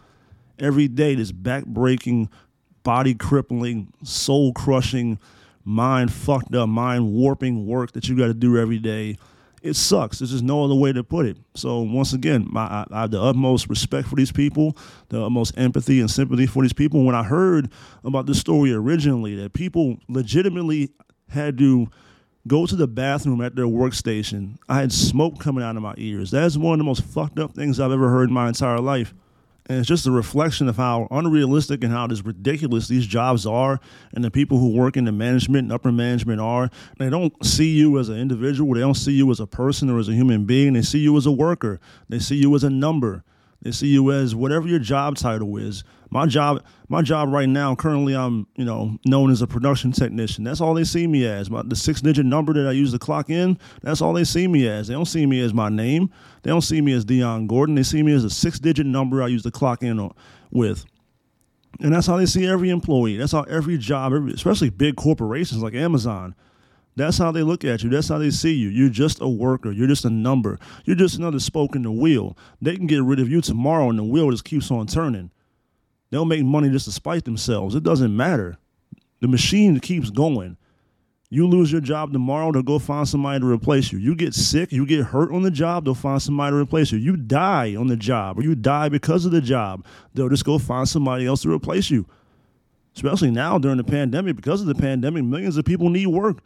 Every 0.58 0.86
day, 0.86 1.14
this 1.14 1.32
back 1.32 1.64
breaking, 1.64 2.28
body 2.82 3.14
crippling, 3.14 3.92
soul 4.02 4.52
crushing, 4.52 5.18
mind 5.64 6.12
fucked 6.12 6.54
up, 6.54 6.68
mind 6.68 7.12
warping 7.12 7.66
work 7.66 7.92
that 7.92 8.08
you 8.08 8.16
got 8.16 8.26
to 8.26 8.34
do 8.34 8.58
every 8.58 8.78
day. 8.78 9.16
It 9.62 9.76
sucks. 9.76 10.18
There's 10.18 10.30
just 10.30 10.42
no 10.42 10.64
other 10.64 10.74
way 10.74 10.92
to 10.92 11.04
put 11.04 11.26
it. 11.26 11.36
So 11.54 11.80
once 11.82 12.14
again, 12.14 12.46
my, 12.50 12.62
I, 12.62 12.86
I 12.90 13.00
have 13.02 13.10
the 13.10 13.20
utmost 13.20 13.68
respect 13.68 14.08
for 14.08 14.16
these 14.16 14.32
people, 14.32 14.76
the 15.10 15.22
utmost 15.22 15.58
empathy 15.58 16.00
and 16.00 16.10
sympathy 16.10 16.46
for 16.46 16.62
these 16.62 16.72
people. 16.72 17.04
When 17.04 17.14
I 17.14 17.22
heard 17.22 17.70
about 18.02 18.24
this 18.24 18.40
story 18.40 18.72
originally, 18.72 19.36
that 19.36 19.52
people 19.52 19.98
legitimately 20.08 20.90
had 21.28 21.58
to 21.58 21.88
go 22.46 22.64
to 22.64 22.74
the 22.74 22.86
bathroom 22.86 23.42
at 23.42 23.54
their 23.54 23.66
workstation, 23.66 24.56
I 24.66 24.80
had 24.80 24.92
smoke 24.92 25.38
coming 25.38 25.62
out 25.62 25.76
of 25.76 25.82
my 25.82 25.94
ears. 25.98 26.30
That's 26.30 26.56
one 26.56 26.72
of 26.72 26.78
the 26.78 26.84
most 26.84 27.04
fucked 27.04 27.38
up 27.38 27.52
things 27.52 27.78
I've 27.78 27.92
ever 27.92 28.08
heard 28.08 28.30
in 28.30 28.34
my 28.34 28.48
entire 28.48 28.78
life. 28.78 29.12
And 29.70 29.78
it's 29.78 29.86
just 29.86 30.04
a 30.04 30.10
reflection 30.10 30.68
of 30.68 30.78
how 30.78 31.06
unrealistic 31.12 31.84
and 31.84 31.92
how 31.92 32.08
just 32.08 32.24
ridiculous 32.24 32.88
these 32.88 33.06
jobs 33.06 33.46
are, 33.46 33.78
and 34.12 34.24
the 34.24 34.30
people 34.30 34.58
who 34.58 34.72
work 34.72 34.96
in 34.96 35.04
the 35.04 35.12
management 35.12 35.66
and 35.66 35.72
upper 35.72 35.92
management 35.92 36.40
are. 36.40 36.70
They 36.98 37.08
don't 37.08 37.32
see 37.46 37.68
you 37.68 37.96
as 38.00 38.08
an 38.08 38.16
individual. 38.16 38.74
They 38.74 38.80
don't 38.80 38.96
see 38.96 39.12
you 39.12 39.30
as 39.30 39.38
a 39.38 39.46
person 39.46 39.88
or 39.88 40.00
as 40.00 40.08
a 40.08 40.12
human 40.12 40.44
being. 40.44 40.72
They 40.72 40.82
see 40.82 40.98
you 40.98 41.16
as 41.16 41.24
a 41.24 41.30
worker. 41.30 41.78
They 42.08 42.18
see 42.18 42.34
you 42.34 42.52
as 42.56 42.64
a 42.64 42.68
number. 42.68 43.22
They 43.62 43.72
see 43.72 43.88
you 43.88 44.10
as 44.10 44.34
whatever 44.34 44.66
your 44.66 44.78
job 44.78 45.16
title 45.16 45.56
is. 45.58 45.84
My 46.08 46.26
job, 46.26 46.64
my 46.88 47.02
job 47.02 47.28
right 47.28 47.48
now, 47.48 47.74
currently, 47.74 48.16
I'm 48.16 48.46
you 48.56 48.64
know 48.64 48.98
known 49.06 49.30
as 49.30 49.42
a 49.42 49.46
production 49.46 49.92
technician. 49.92 50.44
That's 50.44 50.60
all 50.60 50.74
they 50.74 50.84
see 50.84 51.06
me 51.06 51.26
as. 51.26 51.50
My, 51.50 51.62
the 51.62 51.76
six-digit 51.76 52.26
number 52.26 52.52
that 52.54 52.66
I 52.66 52.72
use 52.72 52.92
to 52.92 52.98
clock 52.98 53.30
in. 53.30 53.58
That's 53.82 54.00
all 54.00 54.12
they 54.12 54.24
see 54.24 54.48
me 54.48 54.66
as. 54.66 54.88
They 54.88 54.94
don't 54.94 55.04
see 55.04 55.26
me 55.26 55.40
as 55.40 55.54
my 55.54 55.68
name. 55.68 56.10
They 56.42 56.50
don't 56.50 56.62
see 56.62 56.80
me 56.80 56.94
as 56.94 57.04
Dion 57.04 57.46
Gordon. 57.46 57.74
They 57.74 57.82
see 57.82 58.02
me 58.02 58.12
as 58.12 58.24
a 58.24 58.30
six-digit 58.30 58.86
number 58.86 59.22
I 59.22 59.28
use 59.28 59.42
to 59.44 59.50
clock 59.50 59.82
in 59.82 60.00
on, 60.00 60.12
with. 60.50 60.84
And 61.80 61.94
that's 61.94 62.06
how 62.06 62.16
they 62.16 62.26
see 62.26 62.46
every 62.46 62.70
employee. 62.70 63.16
That's 63.16 63.32
how 63.32 63.42
every 63.42 63.78
job, 63.78 64.12
every, 64.12 64.32
especially 64.32 64.70
big 64.70 64.96
corporations 64.96 65.62
like 65.62 65.74
Amazon, 65.74 66.34
that's 66.96 67.18
how 67.18 67.30
they 67.30 67.42
look 67.42 67.64
at 67.64 67.82
you. 67.82 67.90
That's 67.90 68.08
how 68.08 68.18
they 68.18 68.30
see 68.30 68.52
you. 68.52 68.68
You're 68.68 68.90
just 68.90 69.20
a 69.20 69.28
worker. 69.28 69.70
You're 69.70 69.88
just 69.88 70.04
a 70.04 70.10
number. 70.10 70.58
You're 70.84 70.96
just 70.96 71.18
another 71.18 71.38
spoke 71.38 71.76
in 71.76 71.82
the 71.82 71.90
wheel. 71.90 72.36
They 72.60 72.76
can 72.76 72.86
get 72.86 73.02
rid 73.02 73.20
of 73.20 73.30
you 73.30 73.40
tomorrow 73.40 73.88
and 73.88 73.98
the 73.98 74.04
wheel 74.04 74.30
just 74.30 74.44
keeps 74.44 74.70
on 74.70 74.86
turning. 74.86 75.30
They'll 76.10 76.24
make 76.24 76.44
money 76.44 76.68
just 76.70 76.86
to 76.86 76.92
spite 76.92 77.24
themselves. 77.24 77.74
It 77.74 77.84
doesn't 77.84 78.14
matter. 78.14 78.58
The 79.20 79.28
machine 79.28 79.78
keeps 79.80 80.10
going. 80.10 80.56
You 81.32 81.46
lose 81.46 81.70
your 81.70 81.80
job 81.80 82.12
tomorrow, 82.12 82.50
they'll 82.50 82.62
go 82.62 82.80
find 82.80 83.08
somebody 83.08 83.38
to 83.38 83.46
replace 83.46 83.92
you. 83.92 84.00
You 84.00 84.16
get 84.16 84.34
sick, 84.34 84.72
you 84.72 84.84
get 84.84 85.04
hurt 85.04 85.30
on 85.30 85.42
the 85.42 85.50
job, 85.50 85.84
they'll 85.84 85.94
find 85.94 86.20
somebody 86.20 86.50
to 86.54 86.56
replace 86.56 86.90
you. 86.90 86.98
You 86.98 87.16
die 87.16 87.76
on 87.76 87.86
the 87.86 87.96
job 87.96 88.36
or 88.36 88.42
you 88.42 88.56
die 88.56 88.88
because 88.88 89.24
of 89.24 89.30
the 89.30 89.40
job, 89.40 89.86
they'll 90.12 90.28
just 90.28 90.44
go 90.44 90.58
find 90.58 90.88
somebody 90.88 91.26
else 91.26 91.42
to 91.42 91.52
replace 91.52 91.88
you. 91.88 92.04
Especially 92.96 93.30
now 93.30 93.58
during 93.58 93.76
the 93.76 93.84
pandemic, 93.84 94.34
because 94.34 94.60
of 94.60 94.66
the 94.66 94.74
pandemic, 94.74 95.22
millions 95.22 95.56
of 95.56 95.64
people 95.64 95.88
need 95.88 96.08
work. 96.08 96.38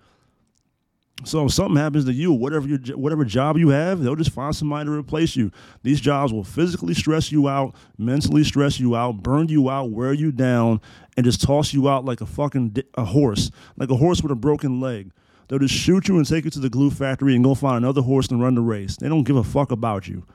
So 1.23 1.47
if 1.47 1.53
something 1.53 1.77
happens 1.77 2.05
to 2.07 2.13
you, 2.13 2.33
whatever 2.33 2.67
your 2.67 2.79
whatever 2.99 3.25
job 3.25 3.57
you 3.57 3.69
have, 3.69 4.01
they'll 4.01 4.17
just 4.17 4.33
find 4.33 4.55
somebody 4.55 4.87
to 4.87 4.91
replace 4.91 5.37
you. 5.37 5.53
These 5.83 6.01
jobs 6.01 6.33
will 6.33 6.43
physically 6.43 6.93
stress 6.93 7.31
you 7.31 7.49
out, 7.49 7.77
mentally 7.97 8.43
stress 8.43 8.81
you 8.81 8.97
out, 8.97 9.23
burn 9.23 9.49
you 9.49 9.71
out, 9.71 9.91
wear 9.91 10.13
you 10.13 10.33
down, 10.33 10.81
and 11.17 11.25
just 11.25 11.41
toss 11.41 11.73
you 11.73 11.89
out 11.89 12.05
like 12.05 12.21
a 12.21 12.27
fucking 12.27 12.77
a 12.95 13.05
horse, 13.05 13.53
like 13.77 13.91
a 13.91 13.97
horse 13.97 14.23
with 14.23 14.33
a 14.33 14.37
broken 14.37 14.81
leg. 14.81 15.13
They'll 15.47 15.61
just 15.61 15.75
shoot 15.75 16.09
you 16.09 16.17
and 16.17 16.27
take 16.27 16.47
you 16.47 16.51
to 16.51 16.61
the 16.61 16.71
glue 16.71 16.91
factory 16.91 17.35
and 17.35 17.45
go 17.45 17.55
find 17.55 17.77
another 17.77 18.03
horse 18.03 18.29
and 18.29 18.43
run 18.43 18.57
the 18.57 18.61
race. 18.63 18.97
They 18.97 19.09
don't 19.09 19.25
give 19.25 19.37
a 19.37 19.45
fuck 19.45 19.71
about 19.71 20.09
you. 20.09 20.27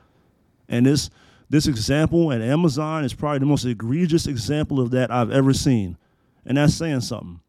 And 0.68 0.86
this 0.86 1.10
this 1.50 1.66
example 1.66 2.32
at 2.32 2.40
Amazon 2.40 3.04
is 3.04 3.12
probably 3.12 3.40
the 3.40 3.46
most 3.46 3.66
egregious 3.66 4.26
example 4.26 4.80
of 4.80 4.92
that 4.92 5.10
I've 5.10 5.30
ever 5.30 5.52
seen, 5.52 5.98
and 6.46 6.56
that's 6.56 6.74
saying 6.74 7.02
something 7.02 7.40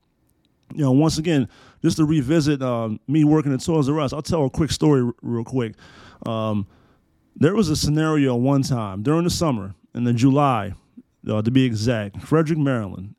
you 0.74 0.84
know, 0.84 0.92
once 0.92 1.18
again, 1.18 1.48
just 1.82 1.98
to 1.98 2.06
revisit 2.06 2.62
uh, 2.62 2.90
me 3.08 3.24
working 3.24 3.54
at 3.54 3.64
Toys 3.64 3.90
R 3.90 4.00
Us, 4.00 4.14
I'll 4.14 4.22
tell 4.22 4.46
a 4.46 4.50
quick 4.50 4.72
story 4.72 5.02
r- 5.02 5.14
real 5.22 5.44
quick. 5.44 5.74
Um, 6.26 6.68
there 7.36 7.56
was 7.56 7.70
a 7.70 7.76
scenario 7.76 8.36
one 8.36 8.62
time 8.62 9.04
during 9.04 9.24
the 9.24 9.30
summer, 9.30 9.74
in 9.94 10.04
the 10.04 10.14
July, 10.14 10.74
uh, 11.28 11.42
to 11.42 11.52
be 11.52 11.66
exact, 11.66 12.22
Frederick, 12.22 12.60
Maryland. 12.60 13.16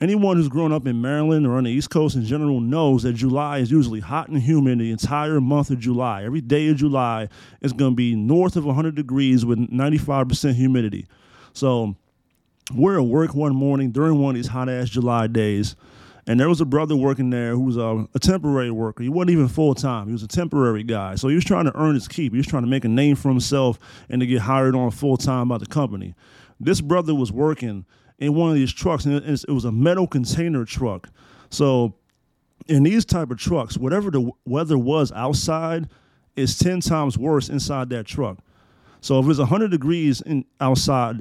Anyone 0.00 0.36
who's 0.36 0.48
grown 0.48 0.72
up 0.72 0.88
in 0.88 1.00
Maryland 1.00 1.46
or 1.46 1.56
on 1.56 1.64
the 1.64 1.70
East 1.70 1.88
Coast 1.88 2.16
in 2.16 2.24
general 2.24 2.60
knows 2.60 3.04
that 3.04 3.12
July 3.12 3.58
is 3.58 3.70
usually 3.70 4.00
hot 4.00 4.28
and 4.28 4.42
humid 4.42 4.80
the 4.80 4.90
entire 4.90 5.40
month 5.40 5.70
of 5.70 5.78
July. 5.78 6.24
Every 6.24 6.40
day 6.40 6.68
of 6.68 6.76
July 6.76 7.28
is 7.60 7.72
going 7.72 7.92
to 7.92 7.96
be 7.96 8.16
north 8.16 8.56
of 8.56 8.64
100 8.64 8.96
degrees 8.96 9.46
with 9.46 9.58
95% 9.70 10.54
humidity. 10.54 11.06
So 11.52 11.94
we're 12.74 12.98
at 12.98 13.06
work 13.06 13.34
one 13.34 13.54
morning 13.54 13.92
during 13.92 14.18
one 14.18 14.30
of 14.30 14.36
these 14.36 14.48
hot 14.48 14.68
ass 14.68 14.88
July 14.88 15.28
days 15.28 15.76
and 16.26 16.40
there 16.40 16.48
was 16.48 16.60
a 16.60 16.64
brother 16.64 16.96
working 16.96 17.30
there 17.30 17.50
who 17.50 17.60
was 17.60 17.76
a, 17.76 18.08
a 18.14 18.18
temporary 18.18 18.70
worker. 18.70 19.02
He 19.02 19.08
wasn't 19.08 19.32
even 19.32 19.48
full 19.48 19.74
time. 19.74 20.06
He 20.06 20.12
was 20.12 20.22
a 20.22 20.28
temporary 20.28 20.82
guy. 20.82 21.16
So 21.16 21.28
he 21.28 21.34
was 21.34 21.44
trying 21.44 21.66
to 21.66 21.76
earn 21.76 21.94
his 21.94 22.08
keep. 22.08 22.32
He 22.32 22.38
was 22.38 22.46
trying 22.46 22.62
to 22.62 22.68
make 22.68 22.84
a 22.84 22.88
name 22.88 23.16
for 23.16 23.28
himself 23.28 23.78
and 24.08 24.20
to 24.20 24.26
get 24.26 24.40
hired 24.40 24.74
on 24.74 24.90
full 24.90 25.16
time 25.16 25.48
by 25.48 25.58
the 25.58 25.66
company. 25.66 26.14
This 26.58 26.80
brother 26.80 27.14
was 27.14 27.30
working 27.30 27.84
in 28.18 28.34
one 28.34 28.48
of 28.48 28.54
these 28.54 28.72
trucks, 28.72 29.04
and 29.04 29.14
it, 29.14 29.48
was 29.48 29.64
a 29.64 29.72
metal 29.72 30.06
container 30.06 30.64
truck. 30.64 31.10
So 31.50 31.94
in 32.68 32.84
these 32.84 33.04
type 33.04 33.30
of 33.30 33.38
trucks, 33.38 33.76
whatever 33.76 34.10
the 34.10 34.30
weather 34.46 34.78
was 34.78 35.12
outside 35.12 35.88
is 36.36 36.58
10 36.58 36.80
times 36.80 37.18
worse 37.18 37.48
inside 37.48 37.90
that 37.90 38.06
truck. 38.06 38.38
So 39.00 39.20
if 39.20 39.28
it's 39.28 39.38
100 39.38 39.70
degrees 39.70 40.22
in 40.22 40.46
outside, 40.60 41.20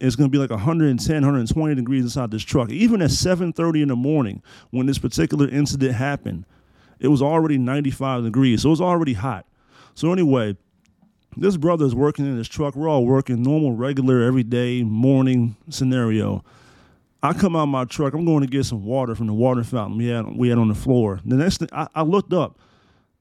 it's 0.00 0.16
going 0.16 0.28
to 0.28 0.32
be 0.32 0.38
like 0.38 0.50
110 0.50 1.14
120 1.14 1.74
degrees 1.74 2.04
inside 2.04 2.30
this 2.30 2.42
truck. 2.42 2.70
Even 2.70 3.00
at 3.00 3.10
7.30 3.10 3.82
in 3.82 3.88
the 3.88 3.96
morning 3.96 4.42
when 4.70 4.86
this 4.86 4.98
particular 4.98 5.48
incident 5.48 5.94
happened 5.94 6.44
it 7.00 7.08
was 7.08 7.20
already 7.20 7.58
95 7.58 8.24
degrees 8.24 8.62
so 8.62 8.68
it 8.68 8.70
was 8.70 8.80
already 8.80 9.14
hot. 9.14 9.46
So 9.94 10.12
anyway 10.12 10.56
this 11.36 11.56
brother 11.56 11.84
is 11.84 11.94
working 11.94 12.26
in 12.26 12.36
his 12.36 12.48
truck. 12.48 12.76
We're 12.76 12.88
all 12.88 13.04
working 13.04 13.42
normal 13.42 13.72
regular 13.72 14.22
everyday 14.22 14.84
morning 14.84 15.56
scenario. 15.68 16.44
I 17.22 17.32
come 17.32 17.56
out 17.56 17.66
my 17.66 17.86
truck 17.86 18.12
i'm 18.12 18.26
going 18.26 18.42
to 18.42 18.46
get 18.46 18.64
some 18.64 18.84
water 18.84 19.14
from 19.14 19.28
the 19.28 19.32
water 19.32 19.64
fountain 19.64 19.96
we 19.96 20.08
had, 20.08 20.26
we 20.36 20.50
had 20.50 20.58
on 20.58 20.68
the 20.68 20.74
floor. 20.74 21.20
The 21.24 21.36
next 21.36 21.58
thing 21.58 21.68
I, 21.72 21.88
I 21.94 22.02
looked 22.02 22.32
up 22.32 22.58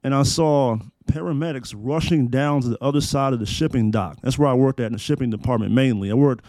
and 0.03 0.13
i 0.13 0.23
saw 0.23 0.77
paramedics 1.05 1.73
rushing 1.77 2.27
down 2.27 2.61
to 2.61 2.69
the 2.69 2.83
other 2.83 3.01
side 3.01 3.33
of 3.33 3.39
the 3.39 3.45
shipping 3.45 3.91
dock. 3.91 4.17
That's 4.21 4.37
where 4.37 4.49
I 4.49 4.53
worked 4.53 4.79
at 4.79 4.87
in 4.87 4.93
the 4.93 4.99
shipping 4.99 5.29
department 5.29 5.71
mainly. 5.71 6.11
I 6.11 6.13
worked 6.13 6.43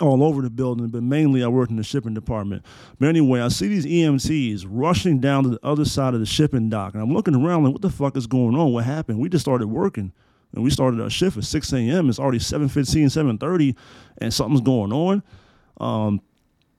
all 0.00 0.22
over 0.22 0.42
the 0.42 0.50
building, 0.50 0.88
but 0.88 1.02
mainly 1.02 1.42
I 1.42 1.48
worked 1.48 1.70
in 1.70 1.76
the 1.76 1.82
shipping 1.82 2.14
department. 2.14 2.64
But 2.98 3.08
anyway, 3.08 3.40
I 3.40 3.48
see 3.48 3.68
these 3.68 3.86
EMTs 3.86 4.64
rushing 4.68 5.18
down 5.20 5.44
to 5.44 5.50
the 5.50 5.60
other 5.62 5.84
side 5.84 6.14
of 6.14 6.20
the 6.20 6.26
shipping 6.26 6.68
dock, 6.68 6.94
and 6.94 7.02
I'm 7.02 7.12
looking 7.12 7.34
around 7.34 7.64
like, 7.64 7.72
what 7.72 7.82
the 7.82 7.90
fuck 7.90 8.16
is 8.16 8.26
going 8.26 8.54
on? 8.54 8.72
What 8.72 8.84
happened? 8.84 9.18
We 9.18 9.28
just 9.28 9.44
started 9.44 9.68
working. 9.68 10.12
And 10.54 10.64
we 10.64 10.70
started 10.70 11.00
our 11.00 11.10
shift 11.10 11.36
at 11.36 11.44
6 11.44 11.72
a.m. 11.74 12.08
It's 12.08 12.18
already 12.18 12.38
7.15, 12.38 13.04
7.30, 13.38 13.76
and 14.18 14.32
something's 14.32 14.62
going 14.62 14.92
on. 14.92 15.22
Um, 15.78 16.22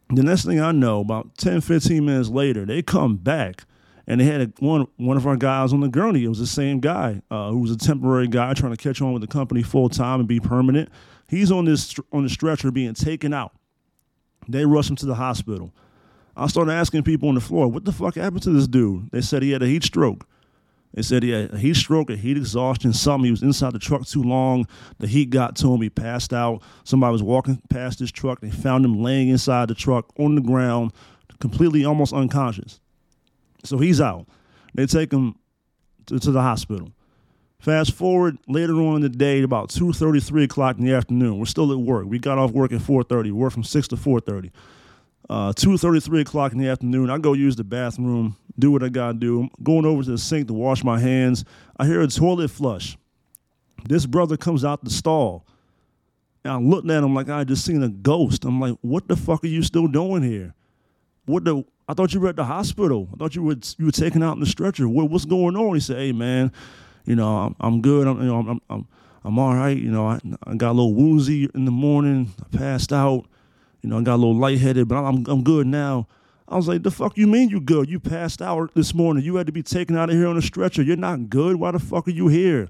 the 0.10 0.24
next 0.24 0.46
thing 0.46 0.60
I 0.60 0.72
know, 0.72 1.01
about 1.01 1.38
10, 1.38 1.62
15 1.62 2.04
minutes 2.04 2.30
later, 2.30 2.66
they 2.66 2.82
come 2.82 3.18
back 3.18 3.66
and 4.10 4.20
they 4.20 4.25
had 4.25 4.42
a, 4.42 4.51
one 4.60 4.88
one 4.98 5.16
of 5.16 5.28
our 5.28 5.38
guys 5.38 5.72
on 5.72 5.80
the 5.80 5.88
gurney. 5.88 6.25
It 6.25 6.28
was 6.28 6.39
the 6.39 6.48
same 6.48 6.80
guy 6.80 7.22
uh, 7.30 7.51
who 7.51 7.60
was 7.60 7.72
a 7.72 7.78
temporary 7.78 8.28
guy 8.28 8.54
trying 8.56 8.75
to 8.75 8.78
catch 8.78 9.01
on 9.01 9.13
with 9.13 9.22
the 9.22 9.28
company 9.28 9.62
full 9.62 9.88
time 9.88 10.20
and 10.20 10.28
be 10.28 10.39
permanent. 10.39 10.89
He's 11.28 11.51
on 11.51 11.66
this 11.66 11.96
on 12.12 12.24
the 12.24 12.30
stretcher 12.30 12.72
being 12.72 12.96
taken 12.96 13.34
out. 13.34 13.54
They 14.48 14.66
rush 14.66 14.89
him 14.89 14.96
to 14.98 15.06
the 15.06 15.16
hospital. 15.16 15.72
I 16.36 16.48
started 16.48 16.72
asking 16.72 17.04
people 17.04 17.30
on 17.30 17.36
the 17.36 17.42
floor, 17.42 17.68
"What 17.68 17.86
the 17.86 17.92
fuck 17.92 18.16
happened 18.16 18.42
to 18.44 18.50
this 18.50 18.68
dude?" 18.68 19.12
They 19.12 19.22
said 19.22 19.44
he 19.44 19.51
had 19.51 19.62
a 19.62 19.68
heat 19.68 19.84
stroke. 19.84 20.28
They 20.96 21.04
said 21.04 21.22
he 21.22 21.30
had 21.30 21.54
a 21.54 21.60
heat 21.60 21.75
stroke, 21.75 22.10
a 22.10 22.16
heat 22.16 22.36
exhaustion, 22.36 22.94
something. 22.94 23.25
He 23.25 23.32
was 23.32 23.44
inside 23.44 23.74
the 23.74 23.80
truck 23.80 24.08
too 24.08 24.24
long. 24.24 24.66
The 24.98 25.06
heat 25.06 25.30
got 25.30 25.56
to 25.58 25.72
him. 25.72 25.82
He 25.84 25.89
passed 25.92 26.34
out. 26.34 26.63
Somebody 26.84 27.12
was 27.12 27.22
walking 27.22 27.62
past 27.70 28.00
his 28.00 28.12
truck. 28.12 28.42
They 28.42 28.50
found 28.50 28.86
him 28.86 29.04
laying 29.04 29.30
inside 29.30 29.68
the 29.68 29.75
truck 29.75 30.12
on 30.18 30.34
the 30.34 30.42
ground, 30.42 30.94
completely 31.39 31.86
almost 31.86 32.12
unconscious. 32.12 32.80
So 33.63 33.78
he's 33.78 34.00
out. 34.00 34.28
They 34.74 34.86
take 34.86 35.12
him 35.12 35.36
to, 36.08 36.20
to 36.20 36.32
the 36.32 36.42
hospital. 36.42 36.92
Fast 37.60 37.94
forward 37.94 38.38
later 38.48 38.75
on 38.75 38.98
in 38.98 39.01
the 39.01 39.10
day, 39.10 39.42
about 39.42 39.70
2.30, 39.70 40.25
3 40.25 40.44
o'clock 40.46 40.78
in 40.78 40.86
the 40.86 40.94
afternoon. 40.94 41.39
We're 41.39 41.46
still 41.46 41.72
at 41.74 41.78
work. 41.78 42.06
We 42.08 42.18
got 42.18 42.38
off 42.38 42.51
work 42.51 42.72
at 42.72 42.80
4.30. 42.80 43.32
Work 43.34 43.51
from 43.51 43.63
6 43.63 43.89
to 43.89 43.96
4.30. 43.98 44.51
Uh, 45.30 45.54
2.30, 45.54 46.04
3 46.04 46.22
o'clock 46.22 46.54
in 46.54 46.58
the 46.58 46.68
afternoon, 46.70 47.10
I 47.10 47.20
go 47.20 47.34
use 47.34 47.56
the 47.56 47.63
bathroom, 47.63 48.36
do 48.58 48.72
what 48.72 48.82
I 48.82 48.89
got 48.89 49.12
to 49.12 49.18
do. 49.20 49.42
I'm 49.42 49.51
going 49.62 49.86
over 49.86 50.01
to 50.04 50.12
the 50.12 50.18
sink 50.18 50.48
to 50.48 50.54
wash 50.54 50.84
my 50.84 51.00
hands. 51.00 51.46
I 51.78 51.86
hear 51.86 52.01
a 52.01 52.08
toilet 52.08 52.50
flush. 52.50 52.98
This 53.88 54.06
brother 54.06 54.38
comes 54.38 54.66
out 54.66 54.84
the 54.84 54.89
stall. 54.89 55.46
And 56.44 56.54
I 56.54 56.58
looked 56.58 56.89
at 56.89 57.04
him 57.04 57.13
like 57.13 57.30
I 57.30 57.44
just 57.44 57.63
seen 57.66 57.84
a 57.84 57.89
ghost. 57.89 58.44
I'm 58.46 58.60
like, 58.60 58.78
what 58.82 59.08
the 59.08 59.16
fuck 59.16 59.44
are 59.44 59.48
you 59.48 59.62
still 59.62 59.88
doing 59.88 60.24
here? 60.24 60.56
What 61.25 61.44
the 61.44 61.63
I 61.89 61.93
thought 61.96 62.13
you 62.13 62.19
were 62.19 62.29
at 62.29 62.36
the 62.36 62.46
hospital. 62.46 63.10
I 63.12 63.17
thought 63.17 63.36
you 63.36 63.41
were 63.41 63.55
you 63.79 63.88
were 63.88 63.91
taken 63.91 64.22
out 64.22 64.36
in 64.36 64.39
the 64.39 64.46
stretcher. 64.46 64.88
What, 64.88 65.10
what's 65.10 65.25
going 65.25 65.55
on? 65.55 65.74
He 65.74 65.79
said, 65.79 65.98
"Hey 65.98 66.12
man, 66.12 66.51
you 67.03 67.15
know 67.15 67.36
I'm, 67.36 67.55
I'm 67.60 67.81
good. 67.81 68.08
I'm 68.08 68.19
you 68.19 68.27
know 68.27 68.38
I'm 68.38 68.62
I'm, 68.69 68.88
I'm 69.24 69.39
all 69.39 69.55
right. 69.55 69.75
You 69.75 69.89
know 69.89 70.08
I, 70.08 70.19
I 70.43 70.53
got 70.53 70.69
a 70.69 70.74
little 70.74 70.93
woozy 70.93 71.50
in 71.55 71.65
the 71.65 71.72
morning. 71.72 72.31
I 72.39 72.55
passed 72.55 72.93
out. 72.93 73.25
You 73.81 73.89
know 73.89 73.98
I 73.98 74.03
got 74.03 74.15
a 74.15 74.22
little 74.22 74.38
lightheaded, 74.38 74.88
but 74.88 75.03
I'm 75.03 75.25
I'm 75.25 75.43
good 75.43 75.65
now." 75.65 76.08
I 76.48 76.58
was 76.58 76.67
like, 76.67 76.84
"The 76.84 76.91
fuck 76.91 77.17
you 77.17 77.25
mean 77.25 77.50
you 77.50 77.60
good? 77.60 77.89
You 77.89 78.00
passed 78.00 78.39
out 78.39 78.72
this 78.75 78.93
morning. 78.93 79.24
You 79.24 79.38
had 79.38 79.48
to 79.48 79.51
be 79.51 79.63
taken 79.63 79.98
out 79.98 80.12
of 80.12 80.15
here 80.15 80.27
on 80.27 80.38
a 80.38 80.43
stretcher. 80.43 80.84
You're 80.84 80.96
not 80.96 81.27
good. 81.27 81.55
Why 81.55 81.72
the 81.72 81.79
fuck 81.79 82.08
are 82.08 82.12
you 82.12 82.27
here?" 82.27 82.69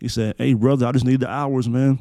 He 0.00 0.06
said, 0.06 0.36
"Hey 0.38 0.54
brother, 0.54 0.86
I 0.86 0.92
just 0.92 1.04
need 1.04 1.18
the 1.18 1.28
hours, 1.28 1.68
man." 1.68 2.00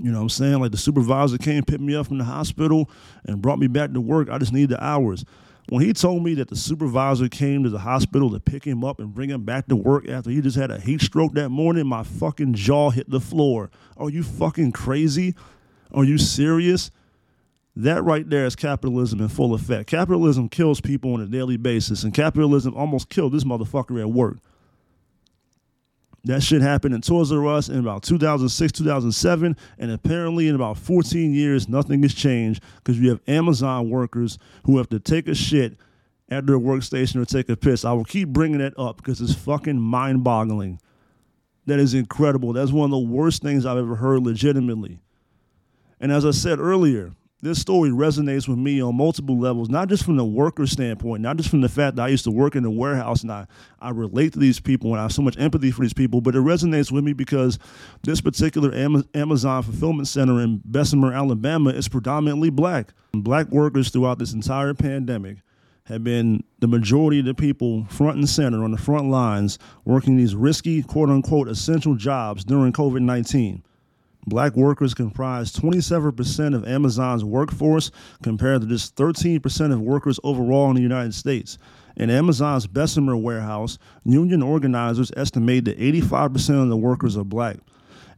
You 0.00 0.10
know 0.10 0.18
what 0.18 0.22
I'm 0.22 0.28
saying? 0.30 0.60
Like 0.60 0.72
the 0.72 0.78
supervisor 0.78 1.36
came, 1.36 1.62
picked 1.62 1.82
me 1.82 1.94
up 1.94 2.06
from 2.06 2.16
the 2.16 2.24
hospital, 2.24 2.90
and 3.26 3.42
brought 3.42 3.58
me 3.58 3.66
back 3.66 3.92
to 3.92 4.00
work. 4.00 4.30
I 4.30 4.38
just 4.38 4.52
need 4.52 4.70
the 4.70 4.82
hours. 4.82 5.26
When 5.68 5.82
he 5.82 5.94
told 5.94 6.22
me 6.22 6.34
that 6.34 6.48
the 6.48 6.56
supervisor 6.56 7.28
came 7.28 7.62
to 7.64 7.70
the 7.70 7.78
hospital 7.78 8.30
to 8.30 8.40
pick 8.40 8.64
him 8.64 8.84
up 8.84 9.00
and 9.00 9.14
bring 9.14 9.30
him 9.30 9.44
back 9.44 9.66
to 9.68 9.76
work 9.76 10.06
after 10.08 10.30
he 10.30 10.42
just 10.42 10.58
had 10.58 10.70
a 10.70 10.78
heat 10.78 11.00
stroke 11.00 11.32
that 11.34 11.48
morning, 11.48 11.86
my 11.86 12.02
fucking 12.02 12.54
jaw 12.54 12.90
hit 12.90 13.08
the 13.08 13.20
floor. 13.20 13.70
Are 13.96 14.10
you 14.10 14.22
fucking 14.22 14.72
crazy? 14.72 15.34
Are 15.92 16.04
you 16.04 16.18
serious? 16.18 16.90
That 17.76 18.04
right 18.04 18.28
there 18.28 18.44
is 18.44 18.54
capitalism 18.54 19.20
in 19.20 19.28
full 19.28 19.54
effect. 19.54 19.88
Capitalism 19.88 20.48
kills 20.48 20.80
people 20.80 21.14
on 21.14 21.20
a 21.20 21.26
daily 21.26 21.56
basis, 21.56 22.04
and 22.04 22.12
capitalism 22.12 22.74
almost 22.76 23.08
killed 23.08 23.32
this 23.32 23.44
motherfucker 23.44 24.00
at 24.00 24.10
work. 24.10 24.38
That 26.24 26.42
shit 26.42 26.62
happened 26.62 26.94
in 26.94 27.02
Toys 27.02 27.30
R 27.30 27.46
Us 27.46 27.68
in 27.68 27.78
about 27.78 28.02
2006, 28.02 28.72
2007, 28.72 29.56
and 29.78 29.90
apparently 29.90 30.48
in 30.48 30.54
about 30.54 30.78
14 30.78 31.34
years, 31.34 31.68
nothing 31.68 32.02
has 32.02 32.14
changed 32.14 32.62
because 32.76 32.98
you 32.98 33.10
have 33.10 33.20
Amazon 33.28 33.90
workers 33.90 34.38
who 34.64 34.78
have 34.78 34.88
to 34.88 34.98
take 34.98 35.28
a 35.28 35.34
shit 35.34 35.76
at 36.30 36.46
their 36.46 36.58
workstation 36.58 37.20
or 37.20 37.26
take 37.26 37.50
a 37.50 37.56
piss. 37.56 37.84
I 37.84 37.92
will 37.92 38.04
keep 38.04 38.30
bringing 38.30 38.58
that 38.58 38.72
up 38.78 38.96
because 38.96 39.20
it's 39.20 39.34
fucking 39.34 39.78
mind 39.78 40.24
boggling. 40.24 40.80
That 41.66 41.78
is 41.78 41.92
incredible. 41.92 42.54
That's 42.54 42.72
one 42.72 42.86
of 42.86 42.90
the 42.90 42.98
worst 42.98 43.42
things 43.42 43.66
I've 43.66 43.78
ever 43.78 43.96
heard 43.96 44.22
legitimately. 44.22 45.00
And 46.00 46.10
as 46.10 46.24
I 46.24 46.30
said 46.30 46.58
earlier, 46.58 47.12
this 47.44 47.60
story 47.60 47.90
resonates 47.90 48.48
with 48.48 48.56
me 48.56 48.80
on 48.80 48.96
multiple 48.96 49.38
levels, 49.38 49.68
not 49.68 49.90
just 49.90 50.02
from 50.02 50.16
the 50.16 50.24
worker 50.24 50.66
standpoint, 50.66 51.22
not 51.22 51.36
just 51.36 51.50
from 51.50 51.60
the 51.60 51.68
fact 51.68 51.96
that 51.96 52.02
I 52.02 52.08
used 52.08 52.24
to 52.24 52.30
work 52.30 52.56
in 52.56 52.62
the 52.62 52.70
warehouse 52.70 53.22
and 53.22 53.30
I, 53.30 53.46
I 53.80 53.90
relate 53.90 54.32
to 54.32 54.38
these 54.38 54.60
people 54.60 54.92
and 54.92 54.98
I 54.98 55.02
have 55.02 55.12
so 55.12 55.20
much 55.20 55.38
empathy 55.38 55.70
for 55.70 55.82
these 55.82 55.92
people, 55.92 56.22
but 56.22 56.34
it 56.34 56.38
resonates 56.38 56.90
with 56.90 57.04
me 57.04 57.12
because 57.12 57.58
this 58.02 58.22
particular 58.22 58.74
Amazon 59.14 59.62
fulfillment 59.62 60.08
center 60.08 60.40
in 60.40 60.62
Bessemer, 60.64 61.12
Alabama 61.12 61.68
is 61.68 61.86
predominantly 61.86 62.48
black. 62.48 62.94
Black 63.12 63.48
workers 63.48 63.90
throughout 63.90 64.18
this 64.18 64.32
entire 64.32 64.72
pandemic 64.72 65.38
have 65.84 66.02
been 66.02 66.42
the 66.60 66.66
majority 66.66 67.20
of 67.20 67.26
the 67.26 67.34
people 67.34 67.84
front 67.90 68.16
and 68.16 68.28
center 68.28 68.64
on 68.64 68.70
the 68.70 68.78
front 68.78 69.10
lines 69.10 69.58
working 69.84 70.16
these 70.16 70.34
risky, 70.34 70.82
quote 70.82 71.10
unquote, 71.10 71.48
essential 71.48 71.94
jobs 71.94 72.42
during 72.42 72.72
COVID 72.72 73.02
19. 73.02 73.62
Black 74.26 74.56
workers 74.56 74.94
comprise 74.94 75.52
27% 75.52 76.54
of 76.54 76.66
Amazon's 76.66 77.24
workforce 77.24 77.90
compared 78.22 78.62
to 78.62 78.66
just 78.66 78.96
13% 78.96 79.72
of 79.72 79.80
workers 79.80 80.18
overall 80.24 80.70
in 80.70 80.76
the 80.76 80.82
United 80.82 81.14
States. 81.14 81.58
In 81.96 82.10
Amazon's 82.10 82.66
Bessemer 82.66 83.16
warehouse, 83.16 83.78
union 84.04 84.42
organizers 84.42 85.12
estimate 85.16 85.66
that 85.66 85.78
85% 85.78 86.62
of 86.62 86.68
the 86.68 86.76
workers 86.76 87.16
are 87.16 87.24
black. 87.24 87.58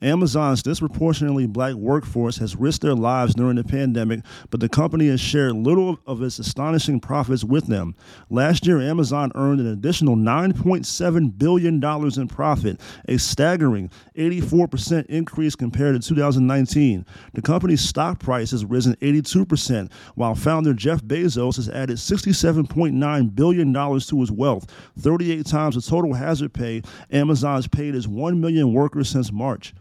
Amazon's 0.02 0.62
disproportionately 0.62 1.46
black 1.46 1.74
workforce 1.74 2.36
has 2.38 2.56
risked 2.56 2.82
their 2.82 2.94
lives 2.94 3.34
during 3.34 3.56
the 3.56 3.64
pandemic, 3.64 4.20
but 4.50 4.60
the 4.60 4.68
company 4.68 5.08
has 5.08 5.20
shared 5.20 5.54
little 5.54 5.98
of 6.06 6.22
its 6.22 6.38
astonishing 6.38 7.00
profits 7.00 7.44
with 7.44 7.66
them. 7.66 7.94
Last 8.30 8.66
year, 8.66 8.80
Amazon 8.80 9.32
earned 9.34 9.60
an 9.60 9.66
additional 9.66 10.16
$9.7 10.16 11.38
billion 11.38 11.82
in 11.82 12.28
profit, 12.28 12.80
a 13.08 13.18
staggering 13.18 13.90
84% 14.16 15.06
increase 15.06 15.54
compared 15.54 16.00
to 16.00 16.08
2019. 16.08 17.06
The 17.34 17.42
company's 17.42 17.80
stock 17.80 18.20
price 18.20 18.50
has 18.50 18.64
risen 18.64 18.96
82%, 18.96 19.90
while 20.14 20.34
founder 20.34 20.74
Jeff 20.74 21.02
Bezos 21.02 21.56
has 21.56 21.68
added 21.68 21.96
$67.9 21.96 23.34
billion 23.34 23.72
to 23.72 24.20
his 24.20 24.32
wealth, 24.32 24.70
38 24.98 25.46
times 25.46 25.74
the 25.74 25.80
total 25.80 26.14
hazard 26.14 26.52
pay 26.52 26.82
Amazon's 27.10 27.68
paid 27.68 27.94
its 27.94 28.06
1 28.06 28.40
million 28.40 28.72
workers 28.72 29.08
since 29.08 29.32
March. 29.32 29.74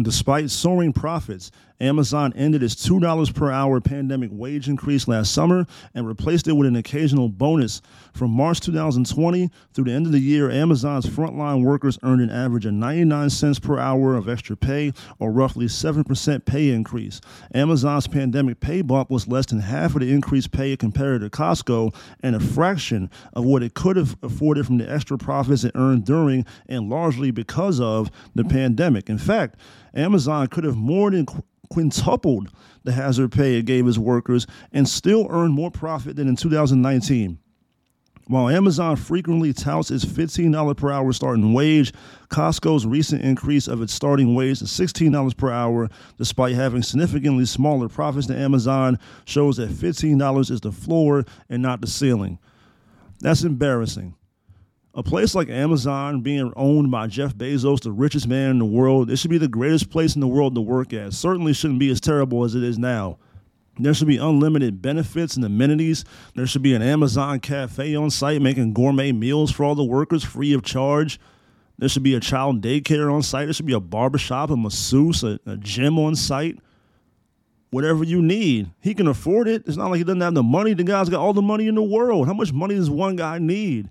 Despite 0.00 0.50
soaring 0.50 0.92
profits, 0.92 1.50
Amazon 1.80 2.32
ended 2.34 2.62
its 2.62 2.74
$2 2.74 3.34
per 3.34 3.50
hour 3.50 3.80
pandemic 3.80 4.30
wage 4.32 4.68
increase 4.68 5.06
last 5.06 5.32
summer 5.32 5.66
and 5.94 6.06
replaced 6.06 6.48
it 6.48 6.52
with 6.52 6.66
an 6.66 6.76
occasional 6.76 7.28
bonus. 7.28 7.82
From 8.16 8.30
March 8.30 8.60
2020 8.60 9.50
through 9.74 9.84
the 9.84 9.92
end 9.92 10.06
of 10.06 10.12
the 10.12 10.18
year, 10.18 10.50
Amazon's 10.50 11.04
frontline 11.04 11.62
workers 11.62 11.98
earned 12.02 12.22
an 12.22 12.30
average 12.30 12.64
of 12.64 12.72
99 12.72 13.28
cents 13.28 13.58
per 13.58 13.78
hour 13.78 14.16
of 14.16 14.26
extra 14.26 14.56
pay, 14.56 14.94
or 15.18 15.30
roughly 15.30 15.66
7% 15.66 16.46
pay 16.46 16.70
increase. 16.70 17.20
Amazon's 17.52 18.06
pandemic 18.06 18.58
pay 18.58 18.80
bump 18.80 19.10
was 19.10 19.28
less 19.28 19.44
than 19.44 19.60
half 19.60 19.94
of 19.94 20.00
the 20.00 20.10
increased 20.10 20.50
pay 20.50 20.78
compared 20.78 21.20
to 21.20 21.28
Costco 21.28 21.94
and 22.20 22.34
a 22.34 22.40
fraction 22.40 23.10
of 23.34 23.44
what 23.44 23.62
it 23.62 23.74
could 23.74 23.96
have 23.96 24.16
afforded 24.22 24.64
from 24.64 24.78
the 24.78 24.90
extra 24.90 25.18
profits 25.18 25.64
it 25.64 25.72
earned 25.74 26.06
during 26.06 26.46
and 26.70 26.88
largely 26.88 27.30
because 27.30 27.78
of 27.80 28.10
the 28.34 28.44
pandemic. 28.44 29.10
In 29.10 29.18
fact, 29.18 29.60
Amazon 29.94 30.46
could 30.46 30.64
have 30.64 30.76
more 30.76 31.10
than 31.10 31.26
quintupled 31.68 32.48
the 32.84 32.92
hazard 32.92 33.30
pay 33.30 33.58
it 33.58 33.66
gave 33.66 33.86
its 33.86 33.98
workers 33.98 34.46
and 34.72 34.88
still 34.88 35.26
earned 35.28 35.52
more 35.52 35.70
profit 35.70 36.16
than 36.16 36.28
in 36.28 36.36
2019. 36.36 37.40
While 38.28 38.48
Amazon 38.48 38.96
frequently 38.96 39.52
touts 39.52 39.90
its 39.90 40.04
$15 40.04 40.76
per 40.76 40.90
hour 40.90 41.12
starting 41.12 41.52
wage, 41.52 41.92
Costco's 42.28 42.84
recent 42.84 43.22
increase 43.22 43.68
of 43.68 43.80
its 43.82 43.94
starting 43.94 44.34
wage 44.34 44.58
to 44.58 44.64
$16 44.64 45.36
per 45.36 45.50
hour, 45.50 45.88
despite 46.18 46.56
having 46.56 46.82
significantly 46.82 47.44
smaller 47.44 47.88
profits 47.88 48.26
than 48.26 48.38
Amazon, 48.38 48.98
shows 49.26 49.58
that 49.58 49.70
$15 49.70 50.50
is 50.50 50.60
the 50.60 50.72
floor 50.72 51.24
and 51.48 51.62
not 51.62 51.80
the 51.80 51.86
ceiling. 51.86 52.40
That's 53.20 53.44
embarrassing 53.44 54.16
a 54.96 55.02
place 55.02 55.34
like 55.34 55.50
Amazon 55.50 56.22
being 56.22 56.50
owned 56.56 56.90
by 56.90 57.06
Jeff 57.06 57.34
Bezos, 57.36 57.80
the 57.80 57.92
richest 57.92 58.26
man 58.26 58.52
in 58.52 58.58
the 58.58 58.64
world, 58.64 59.10
it 59.10 59.18
should 59.18 59.30
be 59.30 59.36
the 59.36 59.46
greatest 59.46 59.90
place 59.90 60.14
in 60.14 60.22
the 60.22 60.26
world 60.26 60.54
to 60.54 60.62
work 60.62 60.94
at. 60.94 61.12
Certainly 61.12 61.52
shouldn't 61.52 61.78
be 61.78 61.90
as 61.90 62.00
terrible 62.00 62.44
as 62.44 62.54
it 62.54 62.62
is 62.62 62.78
now. 62.78 63.18
There 63.78 63.92
should 63.92 64.08
be 64.08 64.16
unlimited 64.16 64.80
benefits 64.80 65.36
and 65.36 65.44
amenities. 65.44 66.04
There 66.34 66.46
should 66.46 66.62
be 66.62 66.74
an 66.74 66.82
Amazon 66.82 67.40
cafe 67.40 67.94
on 67.94 68.10
site 68.10 68.40
making 68.40 68.72
gourmet 68.72 69.12
meals 69.12 69.50
for 69.50 69.64
all 69.64 69.74
the 69.74 69.84
workers 69.84 70.24
free 70.24 70.54
of 70.54 70.62
charge. 70.62 71.20
There 71.78 71.88
should 71.88 72.02
be 72.02 72.14
a 72.14 72.20
child 72.20 72.62
daycare 72.62 73.12
on 73.12 73.22
site. 73.22 73.46
There 73.46 73.52
should 73.52 73.66
be 73.66 73.74
a 73.74 73.80
barbershop, 73.80 74.50
a 74.50 74.56
masseuse, 74.56 75.22
a, 75.22 75.38
a 75.44 75.56
gym 75.58 75.98
on 75.98 76.16
site. 76.16 76.58
Whatever 77.70 78.04
you 78.04 78.22
need. 78.22 78.70
He 78.80 78.94
can 78.94 79.08
afford 79.08 79.48
it. 79.48 79.64
It's 79.66 79.76
not 79.76 79.90
like 79.90 79.98
he 79.98 80.04
doesn't 80.04 80.20
have 80.22 80.34
the 80.34 80.42
money. 80.42 80.72
The 80.72 80.84
guy's 80.84 81.10
got 81.10 81.20
all 81.20 81.34
the 81.34 81.42
money 81.42 81.66
in 81.66 81.74
the 81.74 81.82
world. 81.82 82.26
How 82.26 82.32
much 82.32 82.52
money 82.52 82.76
does 82.76 82.88
one 82.88 83.16
guy 83.16 83.38
need? 83.38 83.90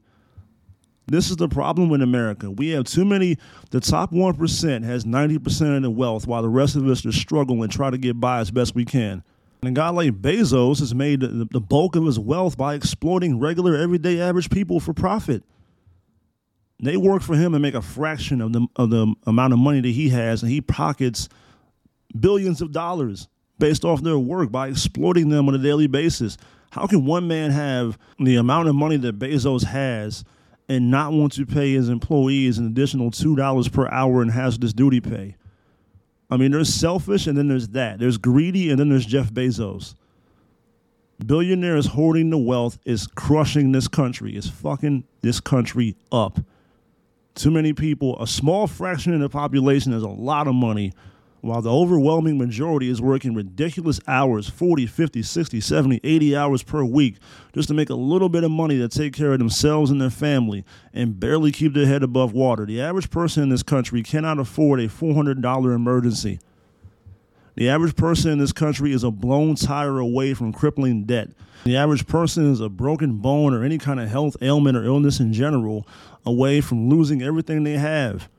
This 1.07 1.29
is 1.29 1.35
the 1.35 1.47
problem 1.47 1.91
in 1.91 2.01
America. 2.01 2.49
We 2.49 2.69
have 2.69 2.85
too 2.85 3.05
many, 3.05 3.37
the 3.69 3.79
top 3.79 4.11
1% 4.11 4.83
has 4.83 5.03
90% 5.03 5.77
of 5.77 5.83
the 5.83 5.91
wealth 5.91 6.25
while 6.25 6.41
the 6.41 6.49
rest 6.49 6.75
of 6.75 6.87
us 6.87 7.01
just 7.01 7.19
struggle 7.19 7.61
and 7.61 7.71
try 7.71 7.91
to 7.91 7.97
get 7.97 8.19
by 8.19 8.39
as 8.39 8.49
best 8.49 8.73
we 8.73 8.85
can. 8.85 9.23
And 9.65 9.75
a 9.75 9.81
guy 9.81 9.89
like 9.89 10.21
Bezos 10.21 10.77
has 10.77 10.93
made 10.93 11.21
the 11.21 11.59
bulk 11.59 11.95
of 11.95 12.05
his 12.05 12.19
wealth 12.19 12.55
by 12.55 12.75
exploiting 12.75 13.39
regular, 13.39 13.75
everyday, 13.75 14.21
average 14.21 14.51
people 14.51 14.79
for 14.79 14.93
profit. 14.93 15.41
They 16.79 16.97
work 16.97 17.23
for 17.23 17.35
him 17.35 17.55
and 17.55 17.63
make 17.63 17.73
a 17.73 17.81
fraction 17.81 18.41
of 18.41 18.53
the, 18.53 18.67
of 18.75 18.91
the 18.91 19.15
amount 19.25 19.53
of 19.53 19.59
money 19.59 19.81
that 19.81 19.89
he 19.89 20.09
has, 20.09 20.43
and 20.43 20.51
he 20.51 20.61
pockets 20.61 21.29
billions 22.15 22.61
of 22.61 22.73
dollars 22.73 23.27
based 23.57 23.83
off 23.83 24.03
their 24.03 24.19
work 24.19 24.51
by 24.51 24.67
exploiting 24.67 25.29
them 25.29 25.47
on 25.47 25.55
a 25.55 25.57
daily 25.57 25.87
basis. 25.87 26.37
How 26.69 26.85
can 26.85 27.03
one 27.03 27.27
man 27.27 27.49
have 27.49 27.97
the 28.19 28.35
amount 28.35 28.67
of 28.67 28.75
money 28.75 28.97
that 28.97 29.17
Bezos 29.17 29.63
has 29.63 30.23
and 30.69 30.91
not 30.91 31.11
want 31.11 31.33
to 31.33 31.45
pay 31.47 31.73
his 31.73 31.89
employees 31.89 32.59
an 32.59 32.67
additional 32.67 33.09
$2 33.09 33.73
per 33.73 33.87
hour 33.87 34.21
in 34.21 34.29
hazardous 34.29 34.73
duty 34.73 35.01
pay? 35.01 35.37
I 36.29 36.37
mean, 36.37 36.51
there's 36.51 36.73
selfish 36.73 37.27
and 37.27 37.37
then 37.37 37.47
there's 37.47 37.69
that. 37.69 37.99
There's 37.99 38.17
greedy 38.17 38.69
and 38.69 38.79
then 38.79 38.89
there's 38.89 39.05
Jeff 39.05 39.31
Bezos. 39.31 39.95
Billionaires 41.25 41.87
hoarding 41.87 42.29
the 42.29 42.37
wealth 42.37 42.77
is 42.83 43.07
crushing 43.07 43.71
this 43.71 43.87
country, 43.87 44.35
is 44.35 44.49
fucking 44.49 45.05
this 45.21 45.39
country 45.39 45.95
up. 46.11 46.39
Too 47.35 47.51
many 47.51 47.73
people, 47.73 48.21
a 48.21 48.27
small 48.27 48.67
fraction 48.67 49.13
of 49.13 49.19
the 49.19 49.29
population 49.29 49.91
has 49.91 50.03
a 50.03 50.09
lot 50.09 50.47
of 50.47 50.55
money 50.55 50.93
while 51.45 51.61
the 51.61 51.71
overwhelming 51.71 52.39
majority 52.39 52.89
is 52.89 52.99
working 52.99 53.35
ridiculous 53.35 53.99
hours 54.07 54.49
40, 54.49 54.87
50, 54.87 55.21
60, 55.21 55.61
70, 55.61 55.99
80 56.03 56.35
hours 56.35 56.63
per 56.63 56.83
week 56.83 57.17
just 57.53 57.67
to 57.67 57.75
make 57.75 57.91
a 57.91 57.95
little 57.95 58.29
bit 58.29 58.43
of 58.43 58.49
money 58.49 58.79
to 58.79 58.87
take 58.87 59.13
care 59.13 59.33
of 59.33 59.39
themselves 59.39 59.91
and 59.91 60.01
their 60.01 60.09
family 60.09 60.65
and 60.91 61.19
barely 61.19 61.51
keep 61.51 61.73
their 61.73 61.85
head 61.85 62.01
above 62.01 62.33
water. 62.33 62.65
The 62.65 62.81
average 62.81 63.11
person 63.11 63.43
in 63.43 63.49
this 63.49 63.61
country 63.61 64.01
cannot 64.01 64.39
afford 64.39 64.79
a 64.79 64.87
$400 64.87 65.75
emergency. 65.75 66.39
The 67.53 67.69
average 67.69 67.95
person 67.95 68.31
in 68.31 68.39
this 68.39 68.51
country 68.51 68.91
is 68.91 69.03
a 69.03 69.11
blown 69.11 69.55
tire 69.55 69.99
away 69.99 70.33
from 70.33 70.51
crippling 70.51 71.03
debt. 71.03 71.29
The 71.63 71.77
average 71.77 72.07
person 72.07 72.51
is 72.51 72.59
a 72.59 72.69
broken 72.69 73.17
bone 73.17 73.53
or 73.53 73.63
any 73.63 73.77
kind 73.77 73.99
of 73.99 74.09
health 74.09 74.35
ailment 74.41 74.77
or 74.77 74.83
illness 74.83 75.19
in 75.19 75.31
general 75.31 75.87
away 76.25 76.59
from 76.59 76.89
losing 76.89 77.21
everything 77.21 77.63
they 77.63 77.77
have 77.77 78.29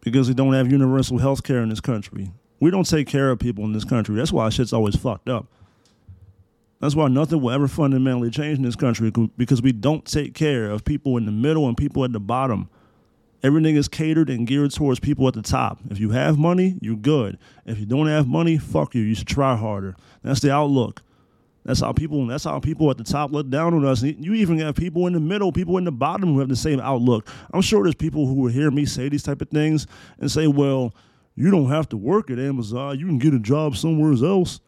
because 0.00 0.28
we 0.28 0.34
don't 0.34 0.52
have 0.52 0.70
universal 0.70 1.18
health 1.18 1.42
care 1.42 1.60
in 1.60 1.68
this 1.68 1.80
country. 1.80 2.30
We 2.64 2.70
don't 2.70 2.88
take 2.88 3.06
care 3.06 3.30
of 3.30 3.38
people 3.38 3.62
in 3.64 3.74
this 3.74 3.84
country. 3.84 4.16
That's 4.16 4.32
why 4.32 4.48
shit's 4.48 4.72
always 4.72 4.96
fucked 4.96 5.28
up. 5.28 5.48
That's 6.80 6.94
why 6.94 7.08
nothing 7.08 7.42
will 7.42 7.50
ever 7.50 7.68
fundamentally 7.68 8.30
change 8.30 8.56
in 8.56 8.64
this 8.64 8.74
country 8.74 9.12
because 9.36 9.60
we 9.60 9.70
don't 9.70 10.02
take 10.06 10.32
care 10.32 10.70
of 10.70 10.82
people 10.82 11.18
in 11.18 11.26
the 11.26 11.30
middle 11.30 11.68
and 11.68 11.76
people 11.76 12.04
at 12.04 12.14
the 12.14 12.20
bottom. 12.20 12.70
Everything 13.42 13.76
is 13.76 13.86
catered 13.86 14.30
and 14.30 14.46
geared 14.46 14.70
towards 14.70 14.98
people 14.98 15.28
at 15.28 15.34
the 15.34 15.42
top. 15.42 15.78
If 15.90 16.00
you 16.00 16.12
have 16.12 16.38
money, 16.38 16.78
you're 16.80 16.96
good. 16.96 17.36
If 17.66 17.78
you 17.78 17.84
don't 17.84 18.06
have 18.06 18.26
money, 18.26 18.56
fuck 18.56 18.94
you. 18.94 19.02
You 19.02 19.14
should 19.14 19.28
try 19.28 19.56
harder. 19.56 19.94
That's 20.22 20.40
the 20.40 20.50
outlook. 20.50 21.02
That's 21.66 21.80
how 21.80 21.92
people. 21.92 22.26
That's 22.26 22.44
how 22.44 22.60
people 22.60 22.90
at 22.90 22.96
the 22.96 23.04
top 23.04 23.30
look 23.30 23.50
down 23.50 23.74
on 23.74 23.84
us. 23.84 24.02
You 24.02 24.32
even 24.32 24.58
have 24.60 24.74
people 24.74 25.06
in 25.06 25.12
the 25.12 25.20
middle, 25.20 25.52
people 25.52 25.76
in 25.76 25.84
the 25.84 25.92
bottom 25.92 26.32
who 26.32 26.38
have 26.38 26.48
the 26.48 26.56
same 26.56 26.80
outlook. 26.80 27.28
I'm 27.52 27.60
sure 27.60 27.82
there's 27.82 27.94
people 27.94 28.26
who 28.26 28.32
will 28.32 28.50
hear 28.50 28.70
me 28.70 28.86
say 28.86 29.10
these 29.10 29.22
type 29.22 29.42
of 29.42 29.50
things 29.50 29.86
and 30.18 30.30
say, 30.30 30.46
"Well, 30.46 30.94
you 31.36 31.50
don't 31.50 31.70
have 31.70 31.88
to 31.90 31.96
work 31.96 32.30
at 32.30 32.38
Amazon. 32.38 32.98
You 32.98 33.06
can 33.06 33.18
get 33.18 33.34
a 33.34 33.38
job 33.38 33.76
somewhere 33.76 34.12
else. 34.12 34.60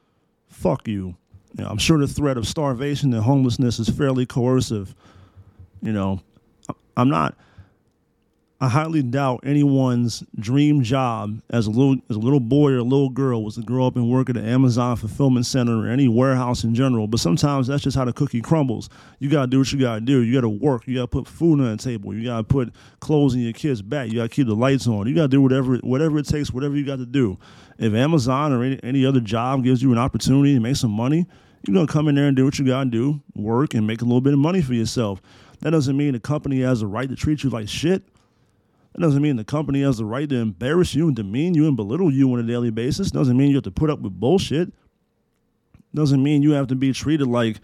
Fuck 0.49 0.88
you. 0.88 1.16
know, 1.54 1.68
I'm 1.68 1.78
sure 1.78 1.99
the 1.99 2.08
threat 2.08 2.37
of 2.37 2.46
starvation 2.46 3.12
and 3.12 3.23
homelessness 3.23 3.78
is 3.78 3.88
fairly 3.88 4.26
coercive. 4.26 4.94
You 5.82 5.92
know, 5.92 6.20
I'm 6.96 7.08
not 7.08 7.37
I 8.59 8.71
highly 8.71 9.03
doubt 9.03 9.41
anyone's 9.45 10.25
dream 10.39 10.83
job 10.83 11.43
as 11.51 11.67
a 11.67 11.71
little 11.71 11.97
as 12.09 12.17
a 12.17 12.19
little 12.19 12.41
boy 12.41 12.71
or 12.71 12.79
a 12.79 12.83
little 12.83 13.11
girl 13.11 13.45
was 13.45 13.57
to 13.57 13.61
grow 13.61 13.87
up 13.87 13.97
and 13.97 14.11
work 14.11 14.31
at 14.31 14.39
an 14.39 14.47
Amazon 14.47 14.97
fulfillment 14.97 15.45
center 15.45 15.85
or 15.85 15.89
any 15.89 16.09
warehouse 16.09 16.65
in 16.65 16.75
general. 16.75 17.07
But 17.07 17.21
sometimes 17.21 17.67
that's 17.67 17.83
just 17.83 17.99
how 17.99 18.07
the 18.07 18.15
cookie 18.15 18.41
crumbles. 18.41 18.89
You 19.19 19.29
gotta 19.29 19.49
do 19.49 19.59
what 19.59 19.71
you 19.73 19.79
gotta 19.79 20.01
do. 20.01 20.23
You 20.23 20.33
gotta 20.33 20.49
work. 20.49 20.87
You 20.87 20.95
gotta 20.95 21.07
put 21.07 21.29
food 21.29 21.61
on 21.61 21.71
the 21.71 21.77
table. 21.77 22.15
You 22.15 22.25
gotta 22.25 22.45
put 22.45 22.73
clothes 23.01 23.35
in 23.35 23.41
your 23.41 23.53
kids' 23.53 23.83
back. 23.83 24.09
You 24.09 24.15
gotta 24.15 24.31
keep 24.31 24.47
the 24.47 24.57
lights 24.57 24.87
on. 24.87 25.07
You 25.07 25.15
gotta 25.15 25.29
do 25.29 25.42
whatever 25.42 25.77
whatever 25.79 26.19
it 26.19 26.27
takes, 26.27 26.51
whatever 26.51 26.77
you 26.77 26.87
got 26.87 26.97
to 26.97 27.07
do. 27.07 27.37
If 27.77 27.92
Amazon 27.92 28.55
or 28.55 28.64
any, 28.64 28.81
any 28.83 29.05
other 29.05 29.21
job 29.21 29.64
gives 29.64 29.83
you 29.83 29.92
an 29.92 29.99
opportunity 29.99 30.55
to 30.55 30.61
make 30.61 30.77
some 30.77 30.92
money, 30.92 31.27
you're 31.66 31.75
gonna 31.75 31.87
come 31.87 32.09
in 32.09 32.14
there 32.14 32.29
and 32.29 32.35
do 32.35 32.47
what 32.47 32.59
you 32.59 32.64
gotta 32.64 32.88
do, 32.88 33.21
work 33.35 33.75
and 33.75 33.87
make 33.87 34.01
a 34.01 34.07
little 34.07 34.23
bit 34.23 34.33
of 34.33 34.38
money 34.38 34.62
for 34.62 34.73
yourself. 34.73 35.21
That 35.61 35.71
doesn't 35.71 35.95
mean 35.95 36.12
the 36.12 36.21
company 36.21 36.62
has 36.62 36.81
a 36.81 36.87
right 36.87 37.09
to 37.09 37.16
treat 37.16 37.42
you 37.42 37.51
like 37.51 37.69
shit 37.69 38.03
that 38.96 39.02
doesn't 39.02 39.20
mean 39.20 39.37
the 39.37 39.44
company 39.44 39.82
has 39.82 39.98
the 39.98 40.06
right 40.06 40.26
to 40.26 40.37
embarrass 40.37 40.94
you 40.94 41.06
and 41.06 41.14
demean 41.14 41.52
you 41.52 41.66
and 41.68 41.76
belittle 41.76 42.11
you 42.11 42.32
on 42.32 42.40
a 42.40 42.42
daily 42.42 42.70
basis. 42.70 43.11
Doesn't 43.11 43.37
mean 43.37 43.50
you 43.50 43.56
have 43.56 43.64
to 43.64 43.70
put 43.70 43.90
up 43.90 44.00
with 44.00 44.18
bullshit. 44.18 44.72
Doesn't 45.94 46.22
mean 46.22 46.42
you 46.42 46.52
have 46.52 46.68
to 46.68 46.74
be 46.74 46.94
treated 46.94 47.26
like 47.26 47.59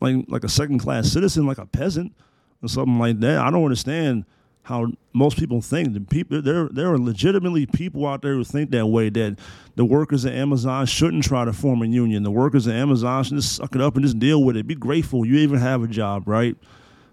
like 0.00 0.24
like 0.28 0.42
a 0.42 0.48
second 0.48 0.78
class 0.78 1.12
citizen, 1.12 1.44
like 1.44 1.58
a 1.58 1.66
peasant 1.66 2.14
or 2.62 2.68
something 2.68 2.98
like 2.98 3.20
that. 3.20 3.38
I 3.40 3.50
don't 3.50 3.62
understand 3.62 4.24
how 4.62 4.86
most 5.12 5.38
people 5.38 5.60
think. 5.60 5.92
The 5.92 6.00
people 6.00 6.40
there 6.40 6.70
there 6.70 6.90
are 6.90 6.98
legitimately 6.98 7.66
people 7.66 8.06
out 8.06 8.22
there 8.22 8.34
who 8.34 8.44
think 8.44 8.70
that 8.70 8.86
way 8.86 9.10
that 9.10 9.38
the 9.76 9.84
workers 9.84 10.24
at 10.24 10.32
Amazon 10.32 10.86
shouldn't 10.86 11.24
try 11.24 11.44
to 11.44 11.52
form 11.52 11.82
a 11.82 11.86
union. 11.86 12.22
The 12.22 12.30
workers 12.30 12.66
at 12.66 12.74
Amazon 12.74 13.22
should 13.24 13.36
just 13.36 13.56
suck 13.56 13.74
it 13.74 13.82
up 13.82 13.96
and 13.96 14.04
just 14.04 14.18
deal 14.18 14.42
with 14.42 14.56
it. 14.56 14.66
Be 14.66 14.76
grateful 14.76 15.26
you 15.26 15.36
even 15.36 15.58
have 15.58 15.82
a 15.82 15.88
job, 15.88 16.26
right? 16.26 16.56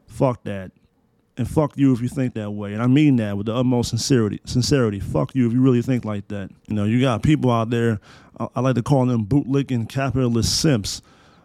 Fuck 0.07 0.45
that 0.45 0.71
and 1.37 1.49
fuck 1.49 1.77
you 1.77 1.93
if 1.93 2.01
you 2.01 2.07
think 2.09 2.33
that 2.33 2.51
way. 2.51 2.73
And 2.73 2.81
I 2.81 2.87
mean 2.87 3.17
that 3.17 3.37
with 3.37 3.45
the 3.45 3.55
utmost 3.55 3.89
sincerity. 3.89 4.39
Sincerity. 4.45 4.99
Fuck 4.99 5.35
you 5.35 5.47
if 5.47 5.53
you 5.53 5.61
really 5.61 5.81
think 5.81 6.03
like 6.05 6.27
that. 6.29 6.49
You 6.67 6.75
know, 6.75 6.85
you 6.85 6.99
got 6.99 7.23
people 7.23 7.51
out 7.51 7.69
there. 7.69 7.99
I, 8.39 8.59
like 8.61 8.75
to 8.75 8.83
call 8.83 9.05
them 9.05 9.25
bootlicking 9.25 9.89
capitalist 9.89 10.59
simps. 10.59 11.01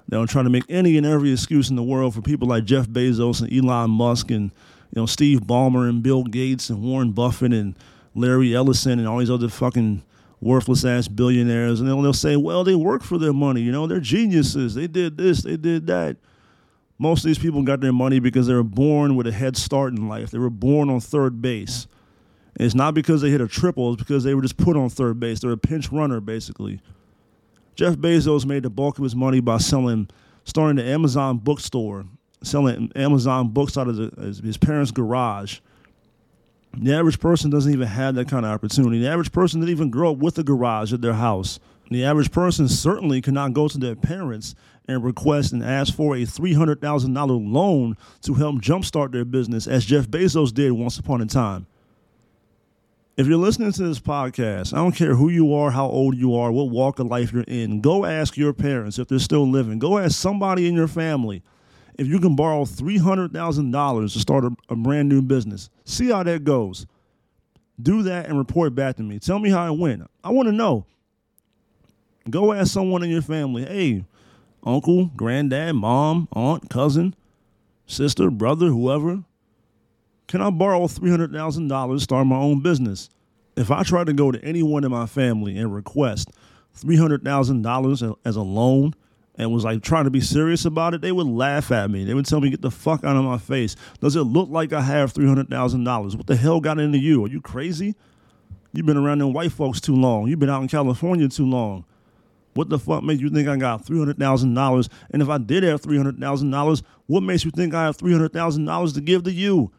that 0.08 0.18
are 0.18 0.26
trying 0.26 0.44
to 0.44 0.50
make 0.50 0.64
any 0.68 0.96
and 0.96 1.06
every 1.06 1.32
excuse 1.32 1.70
in 1.70 1.76
the 1.76 1.82
world 1.82 2.14
for 2.14 2.22
people 2.22 2.48
like 2.48 2.64
Jeff 2.64 2.86
Bezos 2.86 3.40
and 3.40 3.52
Elon 3.52 3.90
Musk 3.90 4.30
and 4.30 4.50
you 4.94 5.00
know 5.00 5.06
Steve 5.06 5.40
Ballmer 5.40 5.88
and 5.88 6.02
Bill 6.02 6.24
Gates 6.24 6.68
and 6.68 6.82
Warren 6.82 7.12
Buffett 7.12 7.52
and 7.52 7.74
Larry 8.14 8.54
Ellison 8.54 8.98
and 8.98 9.08
all 9.08 9.18
these 9.18 9.30
other 9.30 9.48
fucking 9.48 10.02
worthless 10.40 10.84
ass 10.84 11.08
billionaires. 11.08 11.80
And 11.80 11.88
they'll, 11.88 12.02
they'll 12.02 12.12
say, 12.12 12.36
well, 12.36 12.64
they 12.64 12.74
work 12.74 13.02
for 13.02 13.16
their 13.16 13.32
money. 13.32 13.62
You 13.62 13.72
know, 13.72 13.86
they're 13.86 14.00
geniuses. 14.00 14.74
They 14.74 14.86
did 14.86 15.16
this. 15.16 15.42
They 15.42 15.56
did 15.56 15.86
that. 15.86 16.16
Most 17.02 17.24
of 17.24 17.30
these 17.30 17.38
people 17.40 17.64
got 17.64 17.80
their 17.80 17.92
money 17.92 18.20
because 18.20 18.46
they 18.46 18.54
were 18.54 18.62
born 18.62 19.16
with 19.16 19.26
a 19.26 19.32
head 19.32 19.56
start 19.56 19.92
in 19.92 20.08
life. 20.08 20.30
They 20.30 20.38
were 20.38 20.48
born 20.48 20.88
on 20.88 21.00
third 21.00 21.42
base. 21.42 21.88
And 22.56 22.64
it's 22.64 22.76
not 22.76 22.94
because 22.94 23.20
they 23.22 23.28
hit 23.28 23.40
a 23.40 23.48
triple, 23.48 23.92
it's 23.92 24.00
because 24.00 24.22
they 24.22 24.36
were 24.36 24.42
just 24.42 24.56
put 24.56 24.76
on 24.76 24.88
third 24.88 25.18
base. 25.18 25.40
They're 25.40 25.50
a 25.50 25.56
pinch 25.56 25.90
runner, 25.90 26.20
basically. 26.20 26.80
Jeff 27.74 27.96
Bezos 27.96 28.46
made 28.46 28.62
the 28.62 28.70
bulk 28.70 28.98
of 28.98 29.02
his 29.02 29.16
money 29.16 29.40
by 29.40 29.58
selling, 29.58 30.10
starting 30.44 30.76
the 30.76 30.84
Amazon 30.84 31.38
bookstore, 31.38 32.04
selling 32.44 32.92
Amazon 32.94 33.48
books 33.48 33.76
out 33.76 33.88
of 33.88 33.96
the, 33.96 34.40
his 34.40 34.56
parents' 34.56 34.92
garage. 34.92 35.58
The 36.72 36.94
average 36.94 37.18
person 37.18 37.50
doesn't 37.50 37.72
even 37.72 37.88
have 37.88 38.14
that 38.14 38.28
kind 38.28 38.46
of 38.46 38.52
opportunity. 38.52 39.00
The 39.00 39.08
average 39.08 39.32
person 39.32 39.58
didn't 39.58 39.72
even 39.72 39.90
grow 39.90 40.12
up 40.12 40.18
with 40.18 40.38
a 40.38 40.44
garage 40.44 40.92
at 40.92 41.00
their 41.00 41.14
house. 41.14 41.58
The 41.90 42.04
average 42.04 42.30
person 42.30 42.68
certainly 42.68 43.20
cannot 43.20 43.54
go 43.54 43.66
to 43.66 43.76
their 43.76 43.96
parents 43.96 44.54
and 44.88 45.04
request 45.04 45.52
and 45.52 45.64
ask 45.64 45.94
for 45.94 46.16
a 46.16 46.22
$300,000 46.22 47.52
loan 47.52 47.96
to 48.22 48.34
help 48.34 48.56
jumpstart 48.56 49.12
their 49.12 49.24
business, 49.24 49.66
as 49.66 49.84
Jeff 49.84 50.08
Bezos 50.08 50.52
did 50.52 50.72
once 50.72 50.98
upon 50.98 51.20
a 51.20 51.26
time. 51.26 51.66
If 53.16 53.26
you're 53.26 53.36
listening 53.36 53.72
to 53.72 53.82
this 53.82 54.00
podcast, 54.00 54.72
I 54.72 54.78
don't 54.78 54.96
care 54.96 55.14
who 55.14 55.28
you 55.28 55.54
are, 55.54 55.70
how 55.70 55.86
old 55.86 56.16
you 56.16 56.34
are, 56.34 56.50
what 56.50 56.70
walk 56.70 56.98
of 56.98 57.08
life 57.08 57.32
you're 57.32 57.44
in, 57.46 57.80
go 57.82 58.06
ask 58.06 58.36
your 58.36 58.54
parents 58.54 58.98
if 58.98 59.08
they're 59.08 59.18
still 59.18 59.48
living. 59.48 59.78
Go 59.78 59.98
ask 59.98 60.18
somebody 60.18 60.66
in 60.66 60.74
your 60.74 60.88
family 60.88 61.42
if 61.98 62.06
you 62.06 62.18
can 62.18 62.34
borrow 62.34 62.64
$300,000 62.64 64.12
to 64.12 64.18
start 64.18 64.44
a, 64.44 64.50
a 64.70 64.76
brand 64.76 65.08
new 65.08 65.20
business. 65.20 65.68
See 65.84 66.08
how 66.08 66.22
that 66.22 66.44
goes. 66.44 66.86
Do 67.80 68.02
that 68.04 68.26
and 68.26 68.38
report 68.38 68.74
back 68.74 68.96
to 68.96 69.02
me. 69.02 69.18
Tell 69.18 69.38
me 69.38 69.50
how 69.50 69.72
it 69.72 69.78
went. 69.78 70.08
I 70.24 70.30
want 70.30 70.48
to 70.48 70.52
know. 70.52 70.86
Go 72.30 72.52
ask 72.52 72.72
someone 72.72 73.02
in 73.02 73.10
your 73.10 73.22
family, 73.22 73.64
hey, 73.64 74.04
uncle, 74.64 75.06
granddad, 75.16 75.74
mom, 75.74 76.28
aunt, 76.32 76.70
cousin, 76.70 77.14
sister, 77.86 78.30
brother, 78.30 78.66
whoever. 78.66 79.24
Can 80.28 80.40
I 80.40 80.50
borrow 80.50 80.86
$300,000 80.86 81.94
to 81.94 82.00
start 82.00 82.26
my 82.26 82.36
own 82.36 82.60
business? 82.60 83.10
If 83.56 83.70
I 83.70 83.82
try 83.82 84.04
to 84.04 84.12
go 84.12 84.30
to 84.30 84.42
anyone 84.42 84.84
in 84.84 84.90
my 84.90 85.06
family 85.06 85.58
and 85.58 85.74
request 85.74 86.30
$300,000 86.78 88.16
as 88.24 88.36
a 88.36 88.42
loan 88.42 88.94
and 89.36 89.52
was 89.52 89.64
like 89.64 89.82
trying 89.82 90.04
to 90.04 90.10
be 90.10 90.20
serious 90.20 90.64
about 90.64 90.94
it, 90.94 91.02
they 91.02 91.12
would 91.12 91.26
laugh 91.26 91.70
at 91.70 91.90
me. 91.90 92.04
They 92.04 92.14
would 92.14 92.24
tell 92.26 92.40
me, 92.40 92.50
get 92.50 92.62
the 92.62 92.70
fuck 92.70 93.04
out 93.04 93.16
of 93.16 93.24
my 93.24 93.38
face. 93.38 93.76
Does 94.00 94.16
it 94.16 94.22
look 94.22 94.48
like 94.48 94.72
I 94.72 94.80
have 94.80 95.12
$300,000? 95.12 96.16
What 96.16 96.26
the 96.26 96.36
hell 96.36 96.60
got 96.60 96.78
into 96.78 96.98
you? 96.98 97.24
Are 97.24 97.28
you 97.28 97.40
crazy? 97.42 97.94
You've 98.72 98.86
been 98.86 98.96
around 98.96 99.18
them 99.18 99.34
white 99.34 99.52
folks 99.52 99.80
too 99.82 99.94
long. 99.94 100.28
You've 100.28 100.38
been 100.38 100.48
out 100.48 100.62
in 100.62 100.68
California 100.68 101.28
too 101.28 101.46
long. 101.46 101.84
What 102.54 102.68
the 102.68 102.78
fuck 102.78 103.02
makes 103.02 103.22
you 103.22 103.30
think 103.30 103.48
I 103.48 103.56
got 103.56 103.84
three 103.84 103.98
hundred 103.98 104.18
thousand 104.18 104.54
dollars? 104.54 104.88
And 105.10 105.22
if 105.22 105.28
I 105.28 105.38
did 105.38 105.62
have 105.62 105.80
three 105.80 105.96
hundred 105.96 106.18
thousand 106.18 106.50
dollars, 106.50 106.82
what 107.06 107.22
makes 107.22 107.44
you 107.44 107.50
think 107.50 107.74
I 107.74 107.84
have 107.84 107.96
three 107.96 108.12
hundred 108.12 108.32
thousand 108.32 108.66
dollars 108.66 108.92
to 108.94 109.00
give 109.00 109.22
to 109.24 109.32
you? 109.32 109.72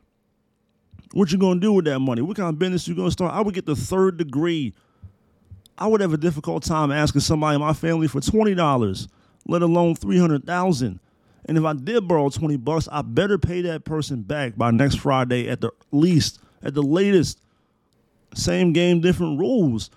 What 1.14 1.32
you 1.32 1.38
gonna 1.38 1.60
do 1.60 1.74
with 1.74 1.86
that 1.86 2.00
money? 2.00 2.22
What 2.24 2.38
kind 2.38 2.50
of 2.50 2.58
business 2.58 2.88
you 2.88 2.96
gonna 2.96 3.12
start? 3.12 3.34
I 3.34 3.42
would 3.42 3.54
get 3.54 3.66
the 3.68 3.76
third 3.76 4.18
degree. 4.18 4.74
I 5.78 5.88
would 5.88 6.02
have 6.02 6.14
a 6.14 6.18
difficult 6.18 6.64
time 6.64 6.92
asking 6.92 7.22
somebody 7.22 7.56
in 7.56 7.62
my 7.62 7.74
family 7.74 8.08
for 8.08 8.22
twenty 8.22 8.56
dollars, 8.56 9.08
let 9.48 9.62
alone 9.62 9.94
three 9.96 10.18
hundred 10.18 10.46
thousand. 10.46 11.00
And 11.46 11.58
if 11.58 11.64
I 11.66 11.74
did 11.74 12.08
borrow 12.08 12.30
twenty 12.30 12.58
bucks, 12.58 12.88
I 12.92 13.04
better 13.04 13.38
pay 13.38 13.62
that 13.62 13.84
person 13.86 14.22
back 14.22 14.56
by 14.56 14.72
next 14.72 14.96
Friday 14.96 15.48
at 15.50 15.62
the 15.62 15.72
least, 15.92 16.40
at 16.64 16.74
the 16.74 16.82
latest. 16.82 17.40
Same 18.34 18.74
game, 18.74 19.00
different 19.02 19.40
rules. 19.40 19.92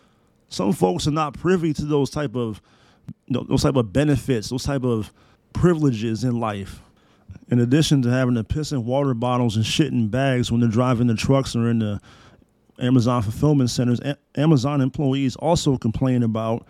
Some 0.48 0.72
folks 0.72 1.06
are 1.06 1.12
not 1.12 1.34
privy 1.34 1.72
to 1.74 1.84
those 1.84 2.10
type 2.10 2.36
of 2.36 2.60
those 3.28 3.62
type 3.62 3.76
of 3.76 3.92
benefits, 3.92 4.50
those 4.50 4.64
type 4.64 4.84
of 4.84 5.12
privileges 5.52 6.24
in 6.24 6.38
life. 6.40 6.80
In 7.48 7.60
addition 7.60 8.02
to 8.02 8.10
having 8.10 8.34
to 8.34 8.44
piss 8.44 8.72
in 8.72 8.84
water 8.84 9.14
bottles 9.14 9.56
and 9.56 9.64
shit 9.64 9.92
in 9.92 10.08
bags 10.08 10.50
when 10.50 10.60
they're 10.60 10.70
driving 10.70 11.06
the 11.06 11.14
trucks 11.14 11.54
or 11.54 11.68
in 11.68 11.78
the 11.78 12.00
Amazon 12.78 13.22
fulfillment 13.22 13.70
centers, 13.70 14.00
Amazon 14.36 14.80
employees 14.80 15.36
also 15.36 15.76
complain 15.76 16.22
about 16.22 16.66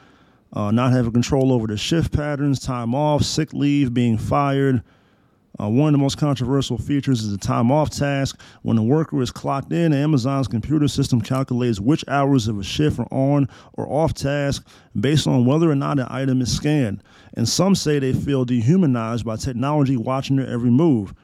uh, 0.53 0.71
not 0.71 0.93
having 0.93 1.13
control 1.13 1.53
over 1.53 1.67
the 1.67 1.77
shift 1.77 2.13
patterns, 2.13 2.61
time 2.61 2.95
off, 2.95 3.23
sick 3.23 3.53
leave, 3.53 3.93
being 3.93 4.17
fired, 4.19 4.83
uh, 5.61 5.69
one 5.69 5.89
of 5.89 5.93
the 5.93 6.03
most 6.03 6.19
controversial 6.19 6.77
features 6.79 7.23
is 7.23 7.33
the 7.33 7.39
time 7.39 7.71
off 7.71 7.91
task. 7.91 8.41
When 8.63 8.77
a 8.79 8.83
worker 8.83 9.21
is 9.23 9.31
clocked 9.31 9.73
in, 9.73 9.93
Amazon's 9.93 10.49
computer 10.49 10.89
system 10.89 11.21
calculates 11.21 11.81
which 11.81 12.05
hours 12.09 12.49
of 12.49 12.59
a 12.59 12.63
shift 12.63 12.99
are 12.99 13.09
on 13.11 13.49
or 13.75 13.91
off 13.91 14.15
task 14.15 14.67
based 14.99 15.27
on 15.27 15.47
whether 15.47 15.71
or 15.71 15.75
not 15.75 15.99
an 15.99 16.07
item 16.11 16.41
is 16.41 16.55
scanned. 16.55 17.03
And 17.35 17.49
some 17.49 17.75
say 17.75 17.99
they 17.99 18.13
feel 18.13 18.45
dehumanized 18.45 19.25
by 19.25 19.37
technology 19.37 19.97
watching 19.97 20.37
their 20.37 20.49
every 20.49 20.71
move. 20.71 21.15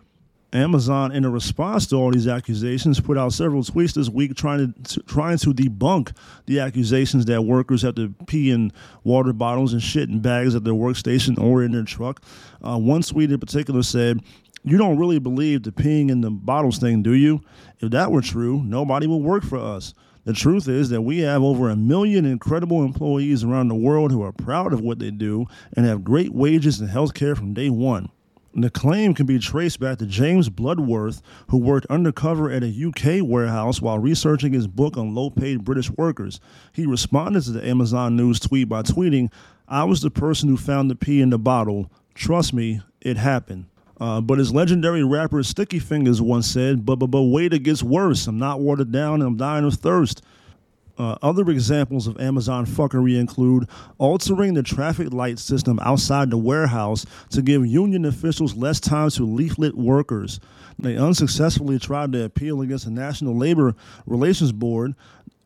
Amazon, 0.52 1.12
in 1.12 1.24
a 1.24 1.30
response 1.30 1.86
to 1.86 1.96
all 1.96 2.10
these 2.10 2.28
accusations, 2.28 3.00
put 3.00 3.16
out 3.16 3.32
several 3.32 3.62
tweets 3.62 3.94
this 3.94 4.10
week 4.10 4.34
trying 4.34 4.74
to, 4.84 5.02
trying 5.04 5.38
to 5.38 5.54
debunk 5.54 6.14
the 6.46 6.60
accusations 6.60 7.24
that 7.24 7.42
workers 7.42 7.80
have 7.82 7.94
to 7.94 8.14
pee 8.26 8.50
in 8.50 8.70
water 9.02 9.32
bottles 9.32 9.72
and 9.72 9.82
shit 9.82 10.10
in 10.10 10.20
bags 10.20 10.54
at 10.54 10.64
their 10.64 10.74
workstation 10.74 11.38
or 11.38 11.62
in 11.62 11.72
their 11.72 11.84
truck. 11.84 12.22
Uh, 12.62 12.76
one 12.76 13.00
tweet 13.00 13.32
in 13.32 13.40
particular 13.40 13.82
said, 13.82 14.20
"You 14.62 14.76
don't 14.76 14.98
really 14.98 15.18
believe 15.18 15.62
the 15.62 15.72
peeing 15.72 16.10
in 16.10 16.20
the 16.20 16.30
bottles 16.30 16.78
thing, 16.78 17.02
do 17.02 17.14
you? 17.14 17.40
If 17.80 17.90
that 17.92 18.12
were 18.12 18.22
true, 18.22 18.62
nobody 18.62 19.06
would 19.06 19.22
work 19.22 19.44
for 19.44 19.58
us." 19.58 19.94
The 20.24 20.34
truth 20.34 20.68
is 20.68 20.90
that 20.90 21.02
we 21.02 21.18
have 21.20 21.42
over 21.42 21.68
a 21.68 21.76
million 21.76 22.24
incredible 22.24 22.84
employees 22.84 23.42
around 23.42 23.68
the 23.68 23.74
world 23.74 24.12
who 24.12 24.22
are 24.22 24.32
proud 24.32 24.72
of 24.72 24.80
what 24.80 24.98
they 24.98 25.10
do 25.10 25.46
and 25.76 25.84
have 25.84 26.04
great 26.04 26.32
wages 26.32 26.78
and 26.78 26.90
health 26.90 27.14
care 27.14 27.34
from 27.34 27.54
day 27.54 27.70
one. 27.70 28.08
The 28.54 28.68
claim 28.68 29.14
can 29.14 29.24
be 29.24 29.38
traced 29.38 29.80
back 29.80 29.96
to 29.98 30.06
James 30.06 30.50
Bloodworth, 30.50 31.22
who 31.48 31.56
worked 31.56 31.86
undercover 31.86 32.50
at 32.50 32.62
a 32.62 32.66
UK 32.68 33.26
warehouse 33.26 33.80
while 33.80 33.98
researching 33.98 34.52
his 34.52 34.66
book 34.66 34.98
on 34.98 35.14
low 35.14 35.30
paid 35.30 35.64
British 35.64 35.90
workers. 35.90 36.38
He 36.72 36.84
responded 36.84 37.44
to 37.44 37.52
the 37.52 37.66
Amazon 37.66 38.14
News 38.14 38.38
tweet 38.40 38.68
by 38.68 38.82
tweeting, 38.82 39.32
I 39.68 39.84
was 39.84 40.02
the 40.02 40.10
person 40.10 40.50
who 40.50 40.58
found 40.58 40.90
the 40.90 40.94
pee 40.94 41.22
in 41.22 41.30
the 41.30 41.38
bottle. 41.38 41.90
Trust 42.14 42.52
me, 42.52 42.82
it 43.00 43.16
happened. 43.16 43.66
Uh, 43.98 44.20
but 44.20 44.38
his 44.38 44.52
legendary 44.52 45.02
rapper 45.02 45.42
Sticky 45.42 45.80
Fingaz 45.80 46.20
once 46.20 46.46
said, 46.46 46.84
but, 46.84 46.96
but, 46.96 47.06
but 47.06 47.22
wait, 47.22 47.54
it 47.54 47.60
gets 47.60 47.82
worse. 47.82 48.26
I'm 48.26 48.38
not 48.38 48.60
watered 48.60 48.92
down 48.92 49.14
and 49.14 49.22
I'm 49.22 49.36
dying 49.36 49.64
of 49.64 49.74
thirst. 49.74 50.22
Uh, 50.98 51.16
other 51.22 51.48
examples 51.50 52.06
of 52.06 52.20
Amazon 52.20 52.66
fuckery 52.66 53.18
include 53.18 53.68
altering 53.98 54.54
the 54.54 54.62
traffic 54.62 55.12
light 55.12 55.38
system 55.38 55.78
outside 55.82 56.30
the 56.30 56.36
warehouse 56.36 57.06
to 57.30 57.42
give 57.42 57.66
union 57.66 58.04
officials 58.04 58.54
less 58.54 58.78
time 58.78 59.10
to 59.10 59.24
leaflet 59.24 59.76
workers. 59.76 60.38
They 60.78 60.96
unsuccessfully 60.96 61.78
tried 61.78 62.12
to 62.12 62.24
appeal 62.24 62.60
against 62.60 62.84
the 62.84 62.90
National 62.90 63.36
Labor 63.36 63.74
Relations 64.06 64.52
Board 64.52 64.94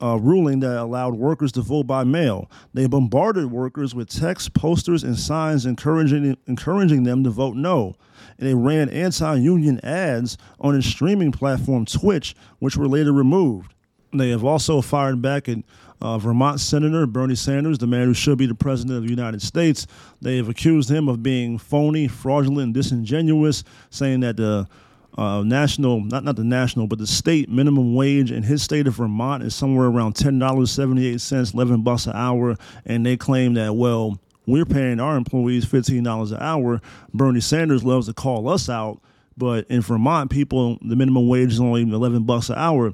uh, 0.03 0.19
ruling 0.21 0.61
that 0.61 0.81
allowed 0.81 1.15
workers 1.15 1.53
to 1.53 1.63
vote 1.63 1.87
by 1.87 2.05
mail. 2.05 2.51
They 2.75 2.87
bombarded 2.87 3.51
workers 3.51 3.95
with 3.95 4.09
text, 4.09 4.53
posters, 4.53 5.03
and 5.03 5.19
signs 5.19 5.65
encouraging, 5.65 6.37
encouraging 6.47 7.05
them 7.05 7.25
to 7.25 7.31
vote 7.31 7.57
no. 7.57 7.95
And 8.39 8.49
they 8.49 8.55
ran 8.55 8.89
anti 8.91 9.37
union 9.37 9.81
ads 9.85 10.37
on 10.61 10.77
its 10.77 10.87
streaming 10.87 11.33
platform 11.33 11.87
Twitch, 11.87 12.35
which 12.59 12.77
were 12.77 12.89
later 12.89 13.13
removed. 13.13 13.75
They 14.17 14.31
have 14.31 14.45
also 14.45 14.81
fired 14.81 15.21
back 15.23 15.49
at 15.49 15.59
uh, 16.01 16.19
Vermont 16.19 16.61
Senator 16.61 17.07
Bernie 17.07 17.35
Sanders, 17.35 17.79
the 17.79 17.87
man 17.87 18.07
who 18.07 18.15
should 18.15 18.39
be 18.39 18.47
the 18.47 18.55
president 18.55 18.99
of 18.99 19.05
the 19.05 19.11
United 19.11 19.41
States. 19.41 19.87
They 20.21 20.37
have 20.37 20.49
accused 20.49 20.91
him 20.91 21.09
of 21.09 21.23
being 21.23 21.59
phony, 21.59 22.07
fraudulent, 22.09 22.75
disingenuous, 22.75 23.65
saying 23.91 24.21
that 24.21 24.37
the 24.37 24.69
uh, 25.17 25.43
national, 25.43 26.01
not 26.01 26.25
not 26.25 26.37
the 26.37 26.45
national, 26.45 26.87
but 26.87 26.99
the 26.99 27.07
state 27.07 27.49
minimum 27.49 27.95
wage 27.95 28.31
in 28.31 28.43
his 28.43 28.63
state 28.63 28.87
of 28.87 28.97
Vermont 28.97 29.43
is 29.43 29.55
somewhere 29.55 29.87
around 29.87 30.15
ten 30.15 30.39
dollars 30.39 30.71
seventy 30.71 31.07
eight 31.07 31.23
cents, 31.23 31.55
eleven 31.55 31.83
bucks 31.83 32.07
an 32.07 32.13
hour, 32.15 32.57
and 32.85 33.07
they 33.07 33.17
claim 33.17 33.55
that 33.55 33.75
well 33.75 34.19
we're 34.47 34.67
paying 34.67 35.01
our 35.01 35.17
employees 35.17 35.65
fifteen 35.65 36.05
dollars 36.05 36.33
an 36.33 36.43
hour. 36.43 36.83
Bernie 37.15 37.41
Sanders 37.41 37.83
loves 37.83 38.07
to 38.09 38.13
call 38.13 38.49
us 38.51 38.69
out, 38.69 39.01
but 39.39 39.67
in 39.71 39.81
Vermont, 39.81 40.31
people 40.31 40.77
the 40.83 40.97
minimum 40.97 41.29
wage 41.29 41.53
is 41.53 41.61
only 41.61 41.81
eleven 41.81 42.25
bucks 42.25 42.51
an 42.51 42.57
hour. 42.59 42.93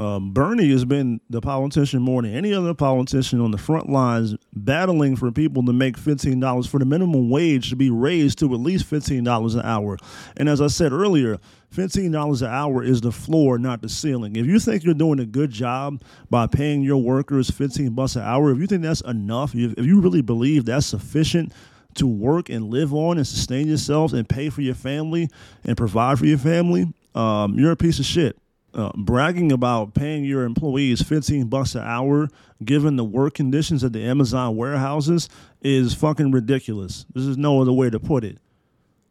Um, 0.00 0.32
Bernie 0.32 0.70
has 0.70 0.86
been 0.86 1.20
the 1.28 1.42
politician 1.42 2.00
more 2.00 2.22
than 2.22 2.34
any 2.34 2.54
other 2.54 2.72
politician 2.72 3.38
on 3.40 3.50
the 3.50 3.58
front 3.58 3.90
lines, 3.90 4.34
battling 4.54 5.14
for 5.14 5.30
people 5.30 5.62
to 5.66 5.74
make 5.74 5.98
fifteen 5.98 6.40
dollars 6.40 6.66
for 6.66 6.78
the 6.78 6.86
minimum 6.86 7.28
wage 7.28 7.68
to 7.68 7.76
be 7.76 7.90
raised 7.90 8.38
to 8.38 8.46
at 8.54 8.60
least 8.60 8.86
fifteen 8.86 9.24
dollars 9.24 9.54
an 9.54 9.62
hour. 9.62 9.98
And 10.38 10.48
as 10.48 10.62
I 10.62 10.68
said 10.68 10.92
earlier, 10.92 11.38
fifteen 11.68 12.12
dollars 12.12 12.40
an 12.40 12.48
hour 12.48 12.82
is 12.82 13.02
the 13.02 13.12
floor, 13.12 13.58
not 13.58 13.82
the 13.82 13.90
ceiling. 13.90 14.36
If 14.36 14.46
you 14.46 14.58
think 14.58 14.84
you're 14.84 14.94
doing 14.94 15.20
a 15.20 15.26
good 15.26 15.50
job 15.50 16.02
by 16.30 16.46
paying 16.46 16.80
your 16.80 17.02
workers 17.02 17.50
fifteen 17.50 17.90
bucks 17.90 18.16
an 18.16 18.22
hour, 18.22 18.50
if 18.52 18.58
you 18.58 18.66
think 18.66 18.82
that's 18.82 19.02
enough, 19.02 19.54
if 19.54 19.84
you 19.84 20.00
really 20.00 20.22
believe 20.22 20.64
that's 20.64 20.86
sufficient 20.86 21.52
to 21.96 22.06
work 22.06 22.48
and 22.48 22.70
live 22.70 22.94
on 22.94 23.18
and 23.18 23.26
sustain 23.26 23.68
yourself 23.68 24.14
and 24.14 24.26
pay 24.26 24.48
for 24.48 24.62
your 24.62 24.76
family 24.76 25.28
and 25.64 25.76
provide 25.76 26.18
for 26.18 26.24
your 26.24 26.38
family, 26.38 26.90
um, 27.14 27.58
you're 27.58 27.72
a 27.72 27.76
piece 27.76 27.98
of 27.98 28.06
shit 28.06 28.38
uh, 28.74 28.92
bragging 28.96 29.52
about 29.52 29.94
paying 29.94 30.24
your 30.24 30.44
employees 30.44 31.02
15 31.02 31.48
bucks 31.48 31.74
an 31.74 31.82
hour 31.82 32.28
given 32.64 32.96
the 32.96 33.04
work 33.04 33.34
conditions 33.34 33.82
at 33.82 33.92
the 33.92 34.02
Amazon 34.02 34.56
warehouses 34.56 35.28
is 35.60 35.94
fucking 35.94 36.30
ridiculous. 36.30 37.06
This 37.14 37.24
is 37.24 37.36
no 37.36 37.60
other 37.60 37.72
way 37.72 37.90
to 37.90 37.98
put 37.98 38.24
it. 38.24 38.38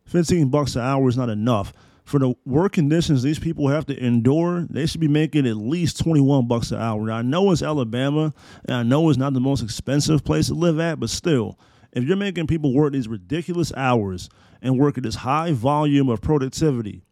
15 0.05 0.49
bucks 0.49 0.75
an 0.75 0.81
hour 0.81 1.07
is 1.07 1.17
not 1.17 1.29
enough. 1.29 1.73
For 2.03 2.17
the 2.17 2.33
work 2.43 2.73
conditions 2.73 3.21
these 3.21 3.37
people 3.37 3.67
have 3.67 3.85
to 3.85 4.03
endure, 4.03 4.65
they 4.69 4.87
should 4.87 5.01
be 5.01 5.07
making 5.07 5.45
at 5.45 5.57
least 5.57 5.99
21 5.99 6.47
bucks 6.47 6.71
an 6.71 6.81
hour. 6.81 7.05
Now, 7.05 7.17
I 7.17 7.21
know 7.21 7.51
it's 7.51 7.61
Alabama, 7.61 8.33
and 8.65 8.75
I 8.75 8.81
know 8.81 9.09
it's 9.09 9.19
not 9.19 9.33
the 9.33 9.39
most 9.39 9.61
expensive 9.61 10.23
place 10.23 10.47
to 10.47 10.55
live 10.55 10.79
at, 10.79 10.99
but 10.99 11.11
still, 11.11 11.59
if 11.91 12.03
you're 12.05 12.17
making 12.17 12.47
people 12.47 12.73
work 12.73 12.93
these 12.93 13.07
ridiculous 13.07 13.71
hours 13.75 14.27
and 14.59 14.79
work 14.79 14.97
at 14.97 15.03
this 15.03 15.15
high 15.15 15.51
volume 15.51 16.09
of 16.09 16.19
productivity, 16.19 17.03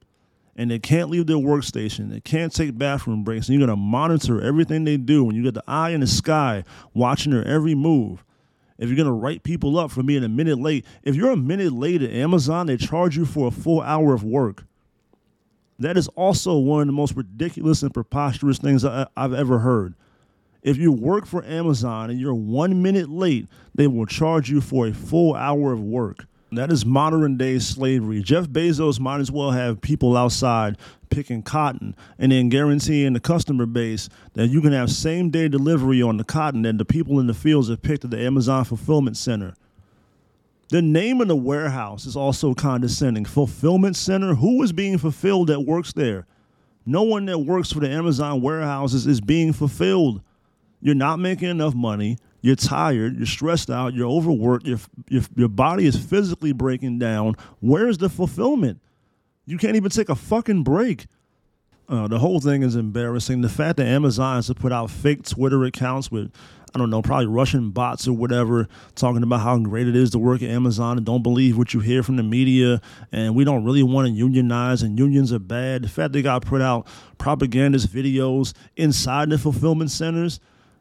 and 0.58 0.72
they 0.72 0.80
can't 0.80 1.12
leave 1.12 1.28
their 1.28 1.38
workstation. 1.38 2.10
They 2.10 2.20
can't 2.20 2.54
take 2.54 2.78
bathroom 2.78 3.24
breaks. 3.24 3.48
And 3.48 3.58
you're 3.58 3.66
going 3.66 3.78
to 3.78 3.82
monitor 3.82 4.42
everything 4.42 4.84
they 4.84 4.98
do. 4.98 5.28
And 5.28 5.38
you 5.38 5.44
got 5.44 5.54
the 5.54 5.72
eye 5.72 5.92
in 5.92 6.02
the 6.02 6.08
sky 6.08 6.64
watching 6.96 7.32
their 7.32 7.48
every 7.48 7.76
move. 7.76 8.26
If 8.80 8.90
you're 8.90 8.98
going 8.98 9.08
to 9.08 9.12
write 9.12 9.44
people 9.44 9.78
up 9.78 9.92
for 9.92 10.04
being 10.04 10.24
a 10.24 10.30
minute 10.30 10.60
late, 10.60 10.86
if 11.04 11.16
you're 11.16 11.32
a 11.32 11.38
minute 11.38 11.74
late 11.74 12.02
at 12.02 12.12
Amazon, 12.12 12.68
they 12.68 12.78
charge 12.78 13.16
you 13.16 13.26
for 13.26 13.48
a 13.48 13.52
full 13.52 13.82
hour 13.82 14.14
of 14.14 14.24
work. 14.24 14.66
That 15.80 15.96
is 15.96 16.08
also 16.10 16.58
one 16.58 16.82
of 16.82 16.88
the 16.88 16.94
most 16.94 17.16
ridiculous 17.16 17.84
and 17.84 17.94
preposterous 17.94 18.58
things 18.58 18.84
I, 18.84 19.08
have 19.16 19.34
ever 19.34 19.60
heard. 19.60 19.94
If 20.64 20.78
you 20.78 20.92
work 20.92 21.28
for 21.28 21.46
Amazon 21.46 22.10
and 22.10 22.20
you're 22.20 22.34
one 22.34 22.82
minute 22.82 23.10
late, 23.10 23.48
they 23.76 23.86
will 23.86 24.08
charge 24.08 24.50
you 24.50 24.60
for 24.60 24.88
a 24.88 24.94
full 24.94 25.36
hour 25.36 25.72
of 25.72 25.82
work. 25.82 26.26
That 26.52 26.72
is 26.72 26.86
modern 26.86 27.36
day 27.36 27.60
slavery. 27.60 28.22
Jeff 28.22 28.46
Bezos 28.48 29.00
might 29.02 29.20
as 29.20 29.30
well 29.30 29.52
have 29.52 29.82
people 29.82 30.16
outside 30.16 30.78
picking 31.10 31.42
cotton 31.42 31.96
and 32.18 32.32
then 32.32 32.48
guaranteeing 32.50 33.14
the 33.14 33.20
customer 33.20 33.66
base 33.66 34.08
that 34.34 34.48
you 34.48 34.62
can 34.62 34.72
have 34.72 34.90
same 34.90 35.30
day 35.30 35.50
delivery 35.50 36.02
on 36.02 36.18
the 36.18 36.24
cotton 36.24 36.62
that 36.62 36.78
the 36.78 36.86
people 36.86 37.20
in 37.20 37.28
the 37.28 37.34
fields 37.34 37.70
have 37.70 37.82
picked 37.82 38.06
at 38.06 38.12
the 38.12 38.20
Amazon 38.20 38.64
Fulfillment 38.64 39.18
Center. 39.18 39.56
The 40.70 40.82
name 40.82 41.22
of 41.22 41.28
the 41.28 41.36
warehouse 41.36 42.06
is 42.06 42.16
also 42.16 42.54
condescending. 42.54 43.26
Fulfillment 43.26 43.96
Center, 43.96 44.36
who 44.36 44.64
is 44.64 44.72
being 44.72 44.98
fulfilled 44.98 45.48
that 45.48 45.62
works 45.62 45.94
there? 45.94 46.28
No 46.86 47.04
one 47.04 47.26
that 47.26 47.40
works 47.40 47.74
for 47.74 47.82
the 47.82 47.90
Amazon 47.90 48.42
warehouses 48.42 49.06
is 49.06 49.20
being 49.20 49.52
fulfilled. 49.52 50.22
You're 50.80 50.96
not 50.96 51.20
making 51.20 51.50
enough 51.50 51.76
money. 51.76 52.18
You're 52.42 52.56
tired, 52.56 53.18
you're 53.18 53.26
stressed 53.26 53.70
out, 53.70 53.94
you're 53.94 54.10
overworked, 54.10 54.68
your, 54.68 54.80
your, 55.10 55.24
your 55.36 55.50
body 55.50 55.86
is 55.86 55.98
physically 55.98 56.54
breaking 56.54 57.00
down. 57.00 57.36
Where's 57.60 57.98
the 57.98 58.10
fulfillment? 58.10 58.80
You 59.46 59.58
can't 59.58 59.76
even 59.76 59.90
take 59.90 60.10
a 60.10 60.16
fucking 60.16 60.64
break. 60.64 61.08
Uh, 61.90 62.08
the 62.08 62.20
whole 62.20 62.40
thing 62.40 62.64
is 62.64 62.76
embarrassing. 62.76 63.42
The 63.42 63.50
fact 63.50 63.78
that 63.78 63.88
Amazon 63.88 64.36
has 64.36 64.48
to 64.48 64.56
put 64.56 64.72
out 64.74 64.92
fake 64.92 65.24
Twitter 65.24 65.64
accounts 65.64 66.12
with 66.12 66.32
I 66.76 66.80
don't 66.80 66.90
know, 66.90 67.02
probably 67.02 67.28
Russian 67.28 67.72
bots 67.72 68.08
or 68.08 68.14
whatever, 68.14 68.68
talking 68.94 69.24
about 69.24 69.40
how 69.40 69.58
great 69.58 69.88
it 69.88 69.96
is 69.96 70.12
to 70.12 70.20
work 70.20 70.44
at 70.44 70.50
Amazon 70.50 70.98
and 70.98 71.06
don't 71.06 71.24
believe 71.24 71.58
what 71.58 71.74
you 71.74 71.80
hear 71.80 72.04
from 72.04 72.18
the 72.18 72.24
media. 72.24 72.82
And 73.12 73.36
we 73.36 73.46
don't 73.46 73.64
really 73.64 73.84
want 73.84 74.08
to 74.08 74.14
unionize, 74.14 74.84
and 74.84 75.00
unions 75.00 75.32
are 75.34 75.40
bad. 75.40 75.84
The 75.84 75.90
fact 75.90 76.14
they 76.14 76.22
got 76.22 76.46
put 76.46 76.62
out 76.62 76.88
propagandist 77.18 77.88
videos 77.88 78.54
inside 78.76 79.30
the 79.30 79.38
fulfillment 79.38 79.92
centers 79.92 80.40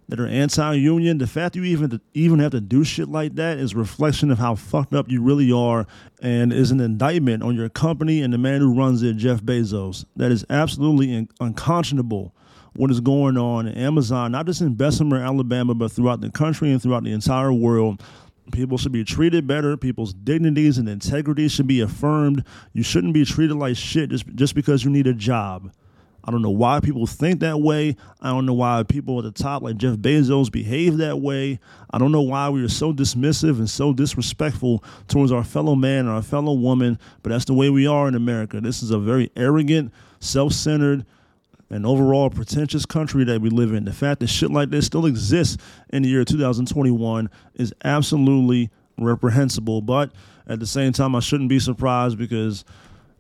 that 0.09 0.21
are 0.21 0.27
anti-union, 0.27 1.19
the 1.19 1.27
fact 1.27 1.57
you 1.57 1.65
even 1.65 2.01
even 2.15 2.39
have 2.39 2.53
to 2.53 2.61
do 2.61 2.85
shit 2.85 3.09
like 3.09 3.35
that 3.35 3.59
is 3.59 3.75
reflection 3.75 4.31
of 4.31 4.39
how 4.39 4.55
fucked 4.55 4.95
up 4.95 5.11
you 5.11 5.23
really 5.23 5.51
are, 5.51 5.87
and 6.23 6.53
is 6.53 6.71
an 6.71 6.81
indictment 6.81 7.43
on 7.43 7.55
your 7.55 7.69
company 7.69 8.23
and 8.23 8.33
the 8.33 8.39
man 8.39 8.61
who 8.61 8.75
runs 8.75 9.03
it, 9.03 9.17
Jeff 9.17 9.43
Bezos. 9.43 10.05
That 10.17 10.31
is 10.31 10.45
absolutely 10.49 11.29
unconscionable. 11.41 12.33
What 12.75 12.91
is 12.91 13.01
going 13.01 13.39
on 13.39 13.67
in 13.67 13.75
Amazon, 13.79 14.33
not 14.33 14.45
just 14.47 14.61
in 14.61 14.75
Bessemer, 14.75 15.17
Alabama, 15.17 15.75
but 15.75 15.91
throughout 15.91 16.21
the 16.21 16.31
country 16.31 16.71
and 16.71 16.83
throughout 16.83 17.05
the 17.05 17.13
entire 17.13 17.53
world. 17.53 18.03
People 18.53 18.79
should 18.79 18.93
be 18.93 19.03
treated 19.03 19.47
better. 19.47 19.77
People's 19.77 20.13
dignities 20.13 20.79
and 20.79 20.89
integrity 20.89 21.49
should 21.49 21.67
be 21.67 21.81
affirmed. 21.81 22.45
You 22.75 22.85
shouldn't 22.85 23.15
be 23.15 23.25
treated 23.25 23.57
like 23.57 23.77
shit 23.77 24.11
just, 24.11 24.27
just 24.37 24.55
because 24.55 24.85
you 24.85 24.91
need 24.91 25.07
a 25.09 25.15
job. 25.15 25.73
I 26.27 26.33
don't 26.33 26.43
know 26.43 26.51
why 26.51 26.81
people 26.81 27.07
think 27.07 27.41
that 27.41 27.61
way. 27.61 27.97
I 28.21 28.31
don't 28.31 28.47
know 28.47 28.55
why 28.55 28.83
people 28.83 29.19
at 29.19 29.25
the 29.25 29.43
top, 29.43 29.63
like 29.63 29.77
Jeff 29.77 29.97
Bezos, 29.97 30.51
behave 30.51 30.97
that 30.97 31.21
way. 31.21 31.61
I 31.91 31.99
don't 31.99 32.11
know 32.11 32.23
why 32.23 32.49
we 32.49 32.65
are 32.65 32.69
so 32.69 32.93
dismissive 32.93 33.59
and 33.59 33.71
so 33.71 33.93
disrespectful 33.93 34.83
towards 35.07 35.31
our 35.31 35.45
fellow 35.45 35.77
man 35.77 36.01
and 36.01 36.09
our 36.09 36.23
fellow 36.23 36.53
woman, 36.53 36.99
but 37.23 37.31
that's 37.31 37.45
the 37.45 37.55
way 37.55 37.71
we 37.71 37.87
are 37.87 38.09
in 38.09 38.17
America. 38.17 38.61
This 38.61 38.83
is 38.83 38.91
a 38.91 38.99
very 38.99 39.31
arrogant, 39.37 39.93
self 40.19 40.53
centered, 40.53 41.07
and 41.71 41.87
overall 41.87 42.29
pretentious 42.29 42.85
country 42.87 43.23
that 43.25 43.41
we 43.41 43.49
live 43.49 43.73
in. 43.73 43.85
The 43.85 43.93
fact 43.93 44.21
that 44.21 44.27
shit 44.27 44.51
like 44.51 44.71
this 44.71 44.87
still 44.87 45.07
exists 45.07 45.63
in 45.91 46.03
the 46.03 46.09
year 46.09 46.25
2021 46.25 47.31
is 47.55 47.73
absolutely 47.85 48.71
reprehensible. 48.99 49.81
But 49.81 50.11
at 50.49 50.61
the 50.61 50.67
same 50.67 50.93
time, 50.93 51.15
I 51.15 51.21
shouldn't 51.21 51.49
be 51.49 51.59
surprised 51.59 52.19
because 52.19 52.65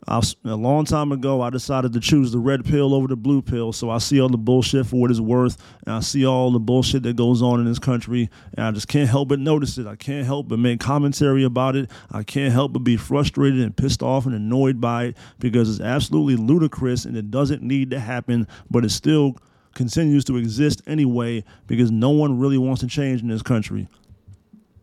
I, 0.08 0.22
a 0.44 0.54
long 0.54 0.84
time 0.84 1.10
ago, 1.10 1.40
I 1.40 1.50
decided 1.50 1.92
to 1.94 2.00
choose 2.00 2.30
the 2.30 2.38
red 2.38 2.64
pill 2.64 2.94
over 2.94 3.08
the 3.08 3.16
blue 3.16 3.42
pill. 3.42 3.72
So 3.72 3.90
I 3.90 3.98
see 3.98 4.20
all 4.20 4.28
the 4.28 4.38
bullshit 4.38 4.86
for 4.86 5.00
what 5.00 5.10
it's 5.10 5.20
worth, 5.20 5.56
and 5.84 5.96
I 5.96 6.00
see 6.00 6.24
all 6.24 6.52
the 6.52 6.60
bullshit 6.60 7.02
that 7.02 7.16
goes 7.16 7.42
on 7.42 7.58
in 7.58 7.66
this 7.66 7.80
country, 7.80 8.30
and 8.56 8.66
I 8.66 8.70
just 8.70 8.86
can't 8.86 9.08
help 9.08 9.28
but 9.28 9.40
notice 9.40 9.78
it. 9.78 9.86
I 9.86 9.96
can't 9.96 10.24
help 10.24 10.48
but 10.48 10.60
make 10.60 10.78
commentary 10.78 11.42
about 11.42 11.74
it. 11.74 11.90
I 12.12 12.22
can't 12.22 12.52
help 12.52 12.72
but 12.72 12.80
be 12.84 12.96
frustrated 12.96 13.60
and 13.60 13.76
pissed 13.76 14.02
off 14.02 14.26
and 14.26 14.34
annoyed 14.34 14.80
by 14.80 15.06
it 15.06 15.16
because 15.40 15.68
it's 15.68 15.80
absolutely 15.80 16.36
ludicrous 16.36 17.04
and 17.04 17.16
it 17.16 17.30
doesn't 17.30 17.62
need 17.62 17.90
to 17.90 17.98
happen, 17.98 18.46
but 18.70 18.84
it 18.84 18.90
still 18.90 19.36
continues 19.74 20.24
to 20.24 20.36
exist 20.36 20.82
anyway 20.86 21.44
because 21.66 21.90
no 21.90 22.10
one 22.10 22.38
really 22.38 22.58
wants 22.58 22.80
to 22.80 22.86
change 22.86 23.22
in 23.22 23.28
this 23.28 23.42
country. 23.42 23.88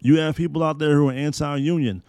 You 0.01 0.17
have 0.17 0.35
people 0.35 0.61
out 0.61 0.79
there 0.79 0.95
who 0.95 1.07
are 1.07 1.13
anti-union. 1.13 2.03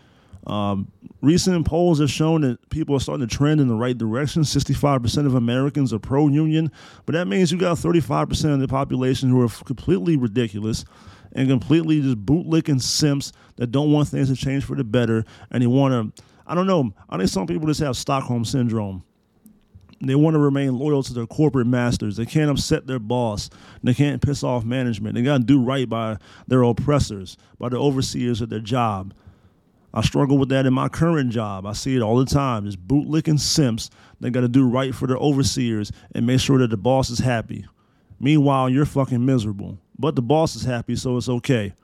Um, 0.47 0.91
recent 1.23 1.67
polls 1.67 2.01
have 2.01 2.11
shown 2.11 2.43
that 2.43 2.69
people 2.71 2.95
are 2.95 3.01
starting 3.01 3.27
to 3.27 3.35
trend 3.35 3.61
in 3.61 3.69
the 3.69 3.75
right 3.75 3.97
direction. 3.97 4.43
65% 4.43 5.27
of 5.27 5.35
Americans 5.35 5.93
are 5.93 5.99
pro 5.99 6.29
union, 6.29 6.71
but 7.07 7.15
that 7.15 7.27
means 7.27 7.51
you 7.51 7.59
got 7.59 7.79
35% 7.79 8.53
of 8.53 8.61
the 8.61 8.69
population 8.69 9.31
who 9.31 9.41
are 9.41 9.49
completely 9.65 10.17
ridiculous 10.17 10.85
and 11.33 11.49
completely 11.49 12.01
just 12.01 12.25
bootlicking 12.25 12.81
simps 12.81 13.33
that 13.57 13.69
don't 13.69 13.93
want 13.93 14.09
things 14.09 14.29
to 14.29 14.37
change 14.37 14.65
for 14.65 14.77
the 14.77 14.85
better. 14.85 15.25
And 15.51 15.63
they 15.63 15.67
want 15.67 16.17
to, 16.17 16.25
I 16.47 16.55
don't 16.55 16.67
know, 16.67 16.93
I 17.09 17.17
think 17.17 17.31
some 17.31 17.47
people 17.47 17.67
just 17.67 17.81
have 17.81 17.97
Stockholm 17.97 18.45
syndrome. 18.45 19.03
They 20.01 20.15
want 20.15 20.35
to 20.35 20.39
remain 20.39 20.77
loyal 20.79 21.03
to 21.03 21.15
their 21.15 21.27
corporate 21.27 21.67
masters. 21.67 22.17
They 22.17 22.27
can't 22.27 22.51
upset 22.51 22.87
their 22.87 22.99
boss. 22.99 23.49
They 23.83 23.95
can't 23.95 24.21
piss 24.21 24.43
off 24.43 24.65
management. 24.65 25.15
They 25.15 25.23
got 25.23 25.39
to 25.39 25.45
do 25.45 25.63
right 25.63 25.89
by 25.89 26.19
their 26.47 26.63
oppressors, 26.63 27.37
by 27.59 27.71
the 27.71 27.79
overseers 27.79 28.41
of 28.41 28.51
their 28.51 28.61
job. 28.61 29.15
I 29.97 30.03
struggle 30.03 30.37
with 30.39 30.49
that 30.49 30.67
in 30.67 30.75
my 30.75 30.89
current 30.89 31.31
job. 31.31 31.67
I 31.67 31.73
see 31.73 31.95
it 31.95 32.03
all 32.03 32.17
the 32.17 32.25
time. 32.25 32.67
Just 32.67 32.85
bootlicking 32.87 33.39
simps 33.39 33.91
that 34.19 34.33
got 34.33 34.41
to 34.41 34.49
do 34.49 34.69
right 34.69 34.93
for 34.93 35.07
their 35.07 35.17
overseers 35.17 35.93
and 36.17 36.27
make 36.27 36.41
sure 36.41 36.59
that 36.59 36.71
the 36.71 36.77
boss 36.77 37.11
is 37.11 37.21
happy. 37.21 37.65
Meanwhile, 38.19 38.71
you're 38.71 38.87
fucking 38.87 39.25
miserable. 39.25 39.79
But 39.97 40.17
the 40.17 40.23
boss 40.23 40.57
is 40.57 40.65
happy, 40.65 40.97
so 40.97 41.17
it's 41.17 41.29
okay. 41.29 41.75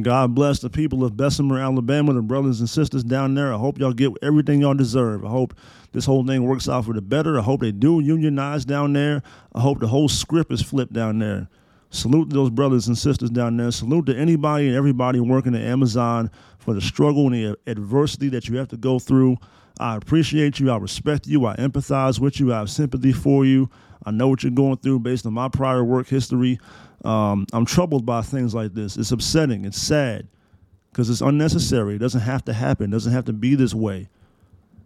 God 0.00 0.34
bless 0.34 0.60
the 0.60 0.70
people 0.70 1.02
of 1.04 1.16
Bessemer, 1.16 1.58
Alabama, 1.58 2.12
the 2.12 2.22
brothers 2.22 2.60
and 2.60 2.68
sisters 2.70 3.02
down 3.02 3.34
there. 3.34 3.52
I 3.52 3.56
hope 3.56 3.78
y'all 3.78 3.92
get 3.92 4.12
everything 4.22 4.60
y'all 4.60 4.74
deserve. 4.74 5.24
I 5.24 5.30
hope 5.30 5.54
this 5.92 6.04
whole 6.04 6.24
thing 6.24 6.44
works 6.44 6.68
out 6.68 6.84
for 6.84 6.92
the 6.92 7.00
better. 7.00 7.38
I 7.38 7.42
hope 7.42 7.62
they 7.62 7.72
do 7.72 7.98
unionize 7.98 8.64
down 8.64 8.92
there. 8.92 9.22
I 9.54 9.60
hope 9.60 9.80
the 9.80 9.88
whole 9.88 10.08
script 10.08 10.52
is 10.52 10.62
flipped 10.62 10.92
down 10.92 11.18
there. 11.18 11.48
Salute 11.96 12.28
to 12.28 12.36
those 12.36 12.50
brothers 12.50 12.88
and 12.88 12.96
sisters 12.96 13.30
down 13.30 13.56
there. 13.56 13.70
Salute 13.70 14.06
to 14.06 14.16
anybody 14.16 14.68
and 14.68 14.76
everybody 14.76 15.18
working 15.18 15.54
at 15.54 15.62
Amazon 15.62 16.30
for 16.58 16.74
the 16.74 16.80
struggle 16.80 17.26
and 17.26 17.34
the 17.34 17.58
adversity 17.66 18.28
that 18.28 18.48
you 18.48 18.58
have 18.58 18.68
to 18.68 18.76
go 18.76 18.98
through. 18.98 19.36
I 19.80 19.96
appreciate 19.96 20.60
you. 20.60 20.70
I 20.70 20.76
respect 20.76 21.26
you. 21.26 21.46
I 21.46 21.56
empathize 21.56 22.20
with 22.20 22.38
you. 22.38 22.52
I 22.52 22.58
have 22.58 22.70
sympathy 22.70 23.12
for 23.12 23.46
you. 23.46 23.70
I 24.04 24.10
know 24.10 24.28
what 24.28 24.42
you're 24.42 24.52
going 24.52 24.76
through 24.76 25.00
based 25.00 25.26
on 25.26 25.32
my 25.32 25.48
prior 25.48 25.82
work 25.82 26.06
history. 26.06 26.60
Um, 27.04 27.46
I'm 27.52 27.64
troubled 27.64 28.04
by 28.04 28.20
things 28.20 28.54
like 28.54 28.74
this. 28.74 28.96
It's 28.96 29.12
upsetting. 29.12 29.64
It's 29.64 29.80
sad 29.80 30.28
because 30.90 31.08
it's 31.08 31.22
unnecessary. 31.22 31.94
It 31.96 31.98
doesn't 31.98 32.20
have 32.20 32.44
to 32.44 32.52
happen. 32.52 32.90
It 32.90 32.92
doesn't 32.92 33.12
have 33.12 33.24
to 33.24 33.32
be 33.32 33.54
this 33.54 33.74
way. 33.74 34.08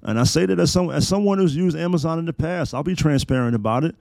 And 0.02 0.18
I 0.18 0.24
say 0.24 0.46
that 0.46 0.60
as, 0.60 0.70
some, 0.70 0.90
as 0.90 1.08
someone 1.08 1.38
who's 1.38 1.56
used 1.56 1.76
Amazon 1.76 2.20
in 2.20 2.24
the 2.24 2.32
past. 2.32 2.72
I'll 2.72 2.82
be 2.84 2.94
transparent 2.94 3.54
about 3.56 3.84
it. 3.84 3.96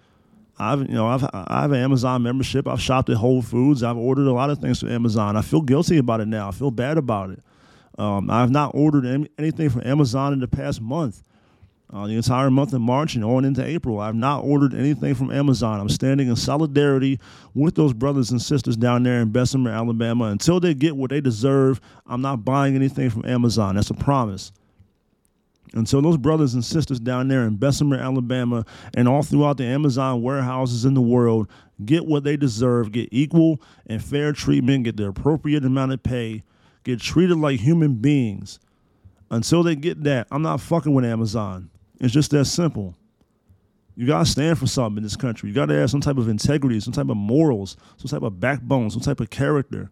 I've 0.60 0.82
you 0.82 0.96
know 0.96 1.08
I've 1.08 1.24
I 1.34 1.62
have 1.62 1.72
an 1.72 1.82
Amazon 1.82 2.22
membership. 2.24 2.68
I've 2.68 2.82
shopped 2.82 3.10
at 3.10 3.18
Whole 3.18 3.42
Foods. 3.42 3.82
I've 3.82 3.98
ordered 3.98 4.28
a 4.28 4.34
lot 4.34 4.50
of 4.50 4.60
things 4.60 4.80
from 4.80 4.90
Amazon. 4.90 5.38
I 5.38 5.42
feel 5.42 5.62
guilty 5.62 5.98
about 5.98 6.20
it 6.20 6.28
now. 6.28 6.50
I 6.50 6.52
feel 6.52 6.72
bad 6.72 6.98
about 6.98 7.30
it. 7.30 7.42
Um, 7.98 8.30
I've 8.30 8.52
not 8.52 8.72
ordered 8.76 9.06
any, 9.06 9.30
anything 9.38 9.70
from 9.70 9.82
Amazon 9.86 10.34
in 10.34 10.40
the 10.40 10.48
past 10.48 10.82
month. 10.82 11.24
Uh, 11.92 12.06
the 12.06 12.14
entire 12.14 12.52
month 12.52 12.72
of 12.72 12.82
March 12.82 13.16
and 13.16 13.26
on 13.26 13.44
into 13.44 13.66
April, 13.66 14.00
I've 14.00 14.14
not 14.14 14.44
ordered 14.44 14.76
anything 14.76 15.16
from 15.16 15.32
Amazon. 15.32 15.80
I'm 15.80 15.90
standing 15.90 16.28
in 16.28 16.36
solidarity 16.36 17.20
with 17.56 17.74
those 17.74 17.94
brothers 17.94 18.30
and 18.30 18.40
sisters 18.40 18.78
down 18.78 19.02
there 19.02 19.22
in 19.22 19.32
Bessemer, 19.32 19.72
Alabama. 19.72 20.26
Until 20.26 20.60
they 20.60 20.76
get 20.76 20.96
what 20.96 21.10
they 21.10 21.20
deserve, 21.20 21.82
I'm 22.06 22.22
not 22.22 22.46
buying 22.46 22.76
anything 22.76 23.10
from 23.10 23.26
Amazon. 23.26 23.76
That's 23.76 23.90
a 23.90 23.96
promise. 23.96 24.52
And 25.74 25.88
so 25.88 26.02
those 26.02 26.18
brothers 26.18 26.56
and 26.56 26.66
sisters 26.66 27.00
down 27.00 27.28
there 27.28 27.46
in 27.46 27.58
Bessemer, 27.58 27.98
Alabama, 27.98 28.66
and 28.96 29.08
all 29.08 29.22
throughout 29.22 29.58
the 29.58 29.66
Amazon 29.66 30.22
warehouses 30.22 30.84
in 30.86 30.96
the 30.96 31.02
world 31.02 31.48
get 31.86 32.06
what 32.06 32.24
they 32.24 32.36
deserve, 32.36 32.92
get 32.92 33.10
equal 33.12 33.62
and 33.88 34.04
fair 34.04 34.34
treatment, 34.34 34.84
get 34.84 34.98
the 34.98 35.08
appropriate 35.08 35.64
amount 35.64 35.94
of 35.94 36.04
pay, 36.04 36.44
get 36.84 37.00
treated 37.00 37.38
like 37.38 37.60
human 37.60 37.96
beings. 37.96 38.60
Until 39.32 39.64
they 39.64 39.76
get 39.76 40.04
that, 40.04 40.28
I'm 40.32 40.42
not 40.42 40.60
fucking 40.60 40.94
with 40.94 41.06
Amazon. 41.06 41.70
It's 42.00 42.14
just 42.14 42.32
that 42.32 42.46
simple. 42.46 42.96
You 43.96 44.08
gotta 44.08 44.26
stand 44.26 44.58
for 44.58 44.66
something 44.66 44.98
in 44.98 45.04
this 45.04 45.16
country. 45.16 45.50
You 45.50 45.56
gotta 45.56 45.76
have 45.76 45.92
some 45.92 46.02
type 46.02 46.18
of 46.18 46.30
integrity, 46.30 46.80
some 46.80 46.94
type 46.94 47.10
of 47.10 47.18
morals, 47.18 47.78
some 47.98 48.10
type 48.10 48.26
of 48.26 48.40
backbone, 48.40 48.90
some 48.90 49.02
type 49.02 49.20
of 49.20 49.30
character. 49.30 49.92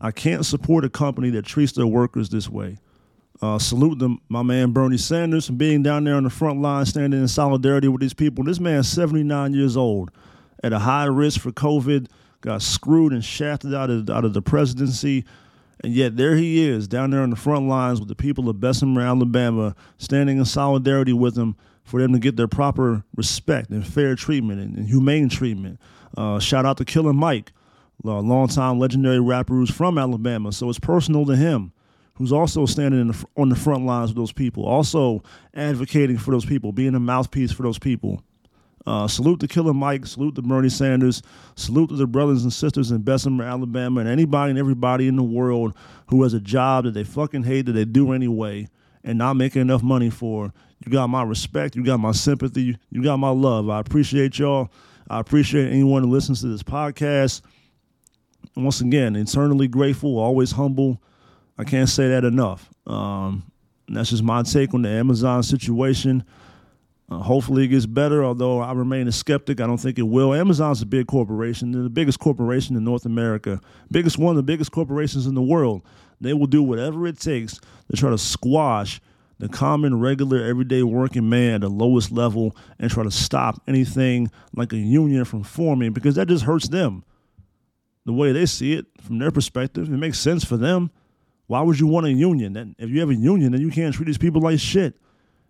I 0.00 0.10
can't 0.10 0.44
support 0.44 0.84
a 0.84 0.90
company 0.90 1.30
that 1.30 1.46
treats 1.46 1.72
their 1.72 1.86
workers 1.86 2.28
this 2.28 2.48
way. 2.48 2.76
Uh, 3.42 3.58
salute 3.58 3.98
them, 3.98 4.18
my 4.28 4.42
man 4.42 4.72
Bernie 4.72 4.96
Sanders, 4.96 5.46
for 5.46 5.52
being 5.52 5.82
down 5.82 6.04
there 6.04 6.14
on 6.14 6.24
the 6.24 6.30
front 6.30 6.60
line, 6.62 6.86
standing 6.86 7.20
in 7.20 7.28
solidarity 7.28 7.88
with 7.88 8.00
these 8.00 8.14
people. 8.14 8.44
This 8.44 8.60
man's 8.60 8.88
79 8.88 9.52
years 9.52 9.76
old, 9.76 10.10
at 10.64 10.72
a 10.72 10.78
high 10.78 11.04
risk 11.04 11.40
for 11.40 11.52
COVID, 11.52 12.08
got 12.40 12.62
screwed 12.62 13.12
and 13.12 13.24
shafted 13.24 13.74
out 13.74 13.90
of 13.90 14.08
out 14.08 14.24
of 14.24 14.32
the 14.32 14.40
presidency, 14.40 15.24
and 15.84 15.92
yet 15.92 16.16
there 16.16 16.36
he 16.36 16.66
is 16.66 16.88
down 16.88 17.10
there 17.10 17.20
on 17.20 17.30
the 17.30 17.36
front 17.36 17.68
lines 17.68 18.00
with 18.00 18.08
the 18.08 18.14
people 18.14 18.48
of 18.48 18.58
Bessemer, 18.58 19.02
Alabama, 19.02 19.74
standing 19.98 20.38
in 20.38 20.44
solidarity 20.46 21.12
with 21.12 21.34
them 21.34 21.56
for 21.84 22.00
them 22.00 22.14
to 22.14 22.18
get 22.18 22.36
their 22.36 22.48
proper 22.48 23.04
respect 23.16 23.70
and 23.70 23.86
fair 23.86 24.14
treatment 24.14 24.60
and, 24.60 24.76
and 24.78 24.88
humane 24.88 25.28
treatment. 25.28 25.78
Uh, 26.16 26.38
shout 26.38 26.64
out 26.64 26.78
to 26.78 26.84
Killer 26.86 27.12
Mike, 27.12 27.52
a 28.02 28.08
longtime 28.08 28.78
legendary 28.78 29.20
rapper 29.20 29.54
who's 29.54 29.70
from 29.70 29.98
Alabama, 29.98 30.52
so 30.52 30.70
it's 30.70 30.78
personal 30.78 31.26
to 31.26 31.36
him 31.36 31.72
who's 32.16 32.32
also 32.32 32.66
standing 32.66 33.08
the, 33.08 33.24
on 33.36 33.48
the 33.48 33.56
front 33.56 33.86
lines 33.86 34.10
with 34.10 34.16
those 34.16 34.32
people, 34.32 34.64
also 34.64 35.22
advocating 35.54 36.18
for 36.18 36.30
those 36.30 36.44
people, 36.44 36.72
being 36.72 36.94
a 36.94 37.00
mouthpiece 37.00 37.52
for 37.52 37.62
those 37.62 37.78
people. 37.78 38.22
Uh, 38.86 39.08
salute 39.08 39.40
to 39.40 39.48
Killer 39.48 39.74
Mike, 39.74 40.06
salute 40.06 40.36
to 40.36 40.42
Bernie 40.42 40.68
Sanders, 40.68 41.20
salute 41.56 41.88
to 41.88 41.96
the 41.96 42.06
brothers 42.06 42.44
and 42.44 42.52
sisters 42.52 42.92
in 42.92 43.02
Bessemer, 43.02 43.44
Alabama, 43.44 44.00
and 44.00 44.08
anybody 44.08 44.50
and 44.50 44.58
everybody 44.58 45.08
in 45.08 45.16
the 45.16 45.24
world 45.24 45.74
who 46.06 46.22
has 46.22 46.34
a 46.34 46.40
job 46.40 46.84
that 46.84 46.94
they 46.94 47.02
fucking 47.02 47.42
hate 47.42 47.66
that 47.66 47.72
they 47.72 47.84
do 47.84 48.12
anyway 48.12 48.68
and 49.02 49.18
not 49.18 49.34
making 49.34 49.62
enough 49.62 49.82
money 49.82 50.08
for. 50.08 50.52
You 50.84 50.92
got 50.92 51.08
my 51.08 51.24
respect, 51.24 51.74
you 51.74 51.82
got 51.84 51.98
my 51.98 52.12
sympathy, 52.12 52.78
you 52.90 53.02
got 53.02 53.16
my 53.16 53.30
love. 53.30 53.68
I 53.68 53.80
appreciate 53.80 54.38
y'all. 54.38 54.70
I 55.10 55.18
appreciate 55.18 55.70
anyone 55.70 56.02
who 56.02 56.10
listens 56.10 56.40
to 56.42 56.48
this 56.48 56.62
podcast. 56.62 57.40
Once 58.54 58.80
again, 58.80 59.16
eternally 59.16 59.68
grateful, 59.68 60.18
always 60.18 60.52
humble. 60.52 61.02
I 61.58 61.64
can't 61.64 61.88
say 61.88 62.08
that 62.08 62.24
enough. 62.24 62.68
Um, 62.86 63.50
that's 63.88 64.10
just 64.10 64.22
my 64.22 64.42
take 64.42 64.74
on 64.74 64.82
the 64.82 64.88
Amazon 64.88 65.42
situation. 65.42 66.24
Uh, 67.08 67.18
hopefully 67.18 67.64
it 67.64 67.68
gets 67.68 67.86
better, 67.86 68.24
although 68.24 68.60
I 68.60 68.72
remain 68.72 69.06
a 69.06 69.12
skeptic. 69.12 69.60
I 69.60 69.66
don't 69.66 69.78
think 69.78 69.98
it 69.98 70.02
will. 70.02 70.34
Amazon's 70.34 70.82
a 70.82 70.86
big 70.86 71.06
corporation. 71.06 71.70
They're 71.70 71.82
the 71.82 71.88
biggest 71.88 72.18
corporation 72.18 72.76
in 72.76 72.84
North 72.84 73.06
America, 73.06 73.60
biggest 73.90 74.18
one 74.18 74.30
of 74.30 74.36
the 74.36 74.42
biggest 74.42 74.72
corporations 74.72 75.26
in 75.26 75.34
the 75.34 75.42
world. 75.42 75.82
They 76.20 76.32
will 76.34 76.46
do 76.46 76.62
whatever 76.62 77.06
it 77.06 77.20
takes 77.20 77.60
to 77.90 77.96
try 77.96 78.10
to 78.10 78.18
squash 78.18 79.00
the 79.38 79.48
common, 79.48 80.00
regular, 80.00 80.42
everyday 80.42 80.82
working 80.82 81.28
man 81.28 81.56
at 81.56 81.60
the 81.60 81.68
lowest 81.68 82.10
level 82.10 82.56
and 82.78 82.90
try 82.90 83.04
to 83.04 83.10
stop 83.10 83.62
anything 83.68 84.30
like 84.54 84.72
a 84.72 84.78
union 84.78 85.24
from 85.24 85.42
forming 85.42 85.92
because 85.92 86.14
that 86.14 86.28
just 86.28 86.44
hurts 86.44 86.68
them. 86.68 87.04
The 88.06 88.14
way 88.14 88.32
they 88.32 88.46
see 88.46 88.72
it, 88.72 88.86
from 89.02 89.18
their 89.18 89.30
perspective, 89.30 89.92
it 89.92 89.96
makes 89.96 90.18
sense 90.18 90.44
for 90.44 90.56
them. 90.56 90.90
Why 91.46 91.62
would 91.62 91.78
you 91.78 91.86
want 91.86 92.06
a 92.06 92.12
union? 92.12 92.56
And 92.56 92.74
if 92.78 92.90
you 92.90 93.00
have 93.00 93.10
a 93.10 93.14
union, 93.14 93.52
then 93.52 93.60
you 93.60 93.70
can't 93.70 93.94
treat 93.94 94.06
these 94.06 94.18
people 94.18 94.40
like 94.40 94.58
shit. 94.58 94.94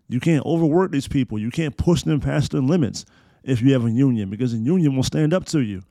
You 0.08 0.20
can't 0.20 0.44
overwork 0.44 0.92
these 0.92 1.08
people. 1.08 1.38
You 1.38 1.50
can't 1.50 1.76
push 1.76 2.02
them 2.02 2.20
past 2.20 2.52
their 2.52 2.60
limits 2.60 3.04
if 3.42 3.62
you 3.62 3.72
have 3.72 3.84
a 3.84 3.90
union 3.90 4.30
because 4.30 4.52
the 4.52 4.58
union 4.58 4.94
will 4.94 5.02
stand 5.02 5.32
up 5.32 5.46
to 5.46 5.60
you. 5.60 5.82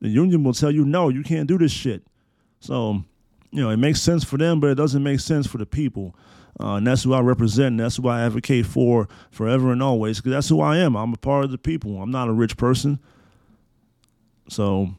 The 0.00 0.08
union 0.08 0.44
will 0.44 0.52
tell 0.52 0.70
you, 0.70 0.84
no, 0.84 1.08
you 1.08 1.22
can't 1.22 1.48
do 1.48 1.58
this 1.58 1.72
shit. 1.72 2.02
So, 2.60 3.04
you 3.50 3.62
know, 3.62 3.70
it 3.70 3.78
makes 3.78 4.00
sense 4.00 4.24
for 4.24 4.36
them, 4.36 4.60
but 4.60 4.70
it 4.70 4.74
doesn't 4.74 5.02
make 5.02 5.20
sense 5.20 5.46
for 5.46 5.58
the 5.58 5.66
people. 5.66 6.14
Uh, 6.60 6.74
and 6.74 6.86
that's 6.86 7.02
who 7.02 7.14
I 7.14 7.20
represent. 7.20 7.68
And 7.68 7.80
that's 7.80 7.96
who 7.96 8.08
I 8.08 8.22
advocate 8.22 8.66
for 8.66 9.08
forever 9.30 9.72
and 9.72 9.82
always 9.82 10.18
because 10.18 10.32
that's 10.32 10.48
who 10.48 10.60
I 10.60 10.78
am. 10.78 10.96
I'm 10.96 11.12
a 11.12 11.16
part 11.16 11.44
of 11.44 11.50
the 11.50 11.58
people. 11.58 12.02
I'm 12.02 12.10
not 12.10 12.28
a 12.28 12.32
rich 12.32 12.56
person. 12.56 12.98
So, 14.48 14.90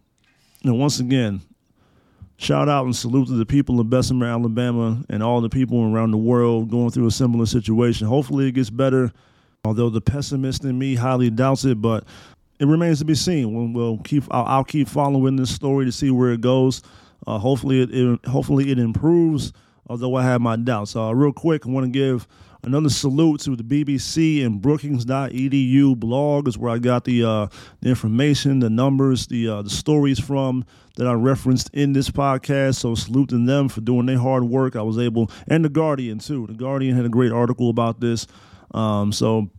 know, 0.64 0.74
once 0.74 1.00
again, 1.00 1.42
shout 2.44 2.68
out 2.68 2.86
and 2.86 2.96
salute 2.96 3.28
to 3.28 3.34
the 3.34 3.46
people 3.46 3.80
of 3.80 3.90
Bessemer, 3.90 4.26
Alabama, 4.26 5.02
and 5.10 5.24
all 5.24 5.40
the 5.40 5.50
people 5.50 5.82
around 5.84 6.12
the 6.12 6.18
world 6.18 6.70
going 6.70 6.92
through 6.92 7.08
a 7.08 7.12
similar 7.12 7.46
situation. 7.46 8.06
Hopefully, 8.08 8.48
it 8.48 8.52
gets 8.52 8.70
better. 8.70 9.12
Although 9.66 9.90
the 9.90 10.02
pessimist 10.02 10.66
in 10.66 10.78
me 10.78 10.96
highly 10.96 11.30
doubts 11.30 11.64
it, 11.64 11.82
but 11.82 12.04
it 12.60 12.66
remains 12.66 13.00
to 13.00 13.06
be 13.06 13.16
seen. 13.16 13.74
We'll 13.74 13.98
keep. 14.00 14.26
I'll, 14.30 14.46
I'll, 14.46 14.64
keep 14.66 14.90
following 14.90 15.38
this 15.38 15.56
story 15.56 15.86
to 15.86 15.92
see 15.92 16.12
where 16.12 16.32
it 16.32 16.42
goes. 16.42 16.82
Uh, 17.26 17.38
hopefully, 17.38 17.82
it, 17.82 17.90
it, 17.94 18.26
hopefully 18.26 18.72
it 18.72 18.78
improves. 18.78 19.54
Although 19.88 20.16
I 20.16 20.24
have 20.24 20.42
my 20.42 20.58
doubts. 20.58 20.96
Uh, 20.96 21.16
real 21.16 21.32
quick, 21.32 21.66
I 21.66 21.70
want 21.70 21.86
to 21.86 21.92
give 21.92 22.28
another 22.64 22.90
salute 22.90 23.42
to 23.42 23.56
the 23.56 23.64
BBC 23.64 24.46
and 24.46 24.62
Brookings.edu 24.62 25.98
blog 25.98 26.48
is 26.48 26.58
where 26.58 26.72
I 26.72 26.80
got 26.80 27.04
the 27.04 27.24
uh, 27.24 27.48
the 27.82 27.90
information, 27.90 28.60
the 28.60 28.70
numbers, 28.70 29.28
the 29.28 29.48
uh, 29.48 29.62
the 29.62 29.70
stories 29.70 30.20
from 30.20 30.66
that 30.96 31.08
I 31.08 31.14
referenced 31.14 31.70
in 31.74 31.94
this 31.94 32.10
podcast. 32.10 32.76
So 32.76 32.96
saluting 32.96 33.46
them 33.46 33.70
for 33.70 33.82
doing 33.82 34.06
their 34.06 34.20
hard 34.20 34.44
work. 34.44 34.76
I 34.76 34.82
was 34.82 34.98
able, 34.98 35.30
and 35.48 35.64
the 35.64 35.70
Guardian 35.70 36.20
too. 36.20 36.48
The 36.48 36.54
Guardian 36.54 36.96
had 36.96 37.06
a 37.06 37.10
great 37.10 37.32
article 37.32 37.70
about 37.70 38.00
this. 38.00 38.28
Um, 38.72 39.12
so 39.12 39.50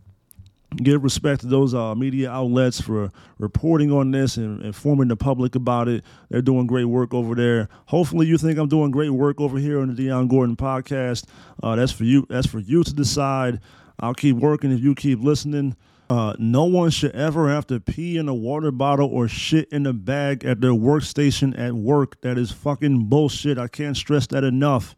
give 0.77 1.03
respect 1.03 1.41
to 1.41 1.47
those 1.47 1.73
uh, 1.73 1.95
media 1.95 2.29
outlets 2.29 2.81
for 2.81 3.11
reporting 3.37 3.91
on 3.91 4.11
this 4.11 4.37
and 4.37 4.61
informing 4.63 5.07
the 5.07 5.15
public 5.15 5.55
about 5.55 5.87
it. 5.87 6.03
They're 6.29 6.41
doing 6.41 6.67
great 6.67 6.85
work 6.85 7.13
over 7.13 7.35
there. 7.35 7.69
Hopefully, 7.87 8.27
you 8.27 8.37
think 8.37 8.57
I'm 8.57 8.69
doing 8.69 8.91
great 8.91 9.11
work 9.11 9.39
over 9.41 9.57
here 9.57 9.79
on 9.79 9.87
the 9.87 9.93
Dion 9.93 10.27
Gordon 10.27 10.55
podcast. 10.55 11.25
Uh, 11.61 11.75
that's 11.75 11.91
for 11.91 12.03
you. 12.03 12.25
That's 12.29 12.47
for 12.47 12.59
you 12.59 12.83
to 12.83 12.93
decide. 12.93 13.59
I'll 13.99 14.13
keep 14.13 14.35
working 14.35 14.71
if 14.71 14.81
you 14.81 14.95
keep 14.95 15.19
listening. 15.21 15.75
Uh, 16.09 16.35
no 16.37 16.65
one 16.65 16.91
should 16.91 17.15
ever 17.15 17.49
have 17.49 17.65
to 17.67 17.79
pee 17.79 18.17
in 18.17 18.29
a 18.29 18.33
water 18.33 18.71
bottle 18.71 19.09
or 19.09 19.27
shit 19.27 19.67
in 19.69 19.87
a 19.87 19.93
bag 19.93 20.45
at 20.45 20.61
their 20.61 20.71
workstation 20.71 21.57
at 21.57 21.73
work. 21.73 22.21
That 22.21 22.37
is 22.37 22.51
fucking 22.51 23.05
bullshit. 23.05 23.57
I 23.57 23.67
can't 23.67 23.97
stress 23.97 24.27
that 24.27 24.43
enough. 24.43 24.95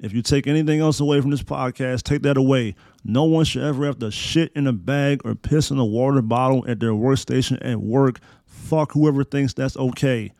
If 0.00 0.12
you 0.12 0.22
take 0.22 0.46
anything 0.46 0.80
else 0.80 0.98
away 1.00 1.20
from 1.20 1.30
this 1.30 1.42
podcast, 1.42 2.02
take 2.02 2.22
that 2.22 2.36
away. 2.36 2.74
No 3.04 3.24
one 3.24 3.44
should 3.44 3.62
ever 3.62 3.86
have 3.86 3.98
to 4.00 4.10
shit 4.10 4.52
in 4.54 4.66
a 4.66 4.72
bag 4.72 5.22
or 5.24 5.34
piss 5.34 5.70
in 5.70 5.78
a 5.78 5.84
water 5.84 6.20
bottle 6.20 6.64
at 6.68 6.80
their 6.80 6.90
workstation 6.90 7.58
at 7.64 7.80
work. 7.80 8.18
Fuck 8.44 8.92
whoever 8.92 9.22
thinks 9.24 9.54
that's 9.54 9.76
okay. 9.76 10.32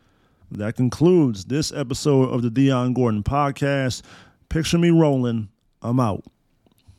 That 0.51 0.77
concludes 0.77 1.45
this 1.45 1.73
episode 1.73 2.31
of 2.31 2.43
the 2.43 2.51
Dion 2.51 2.95
Gordon 2.95 3.23
podcast. 3.23 4.03
Picture 4.49 4.79
me 4.79 4.91
rolling. 4.91 5.49
I'm 5.83 6.01
out. 6.01 6.25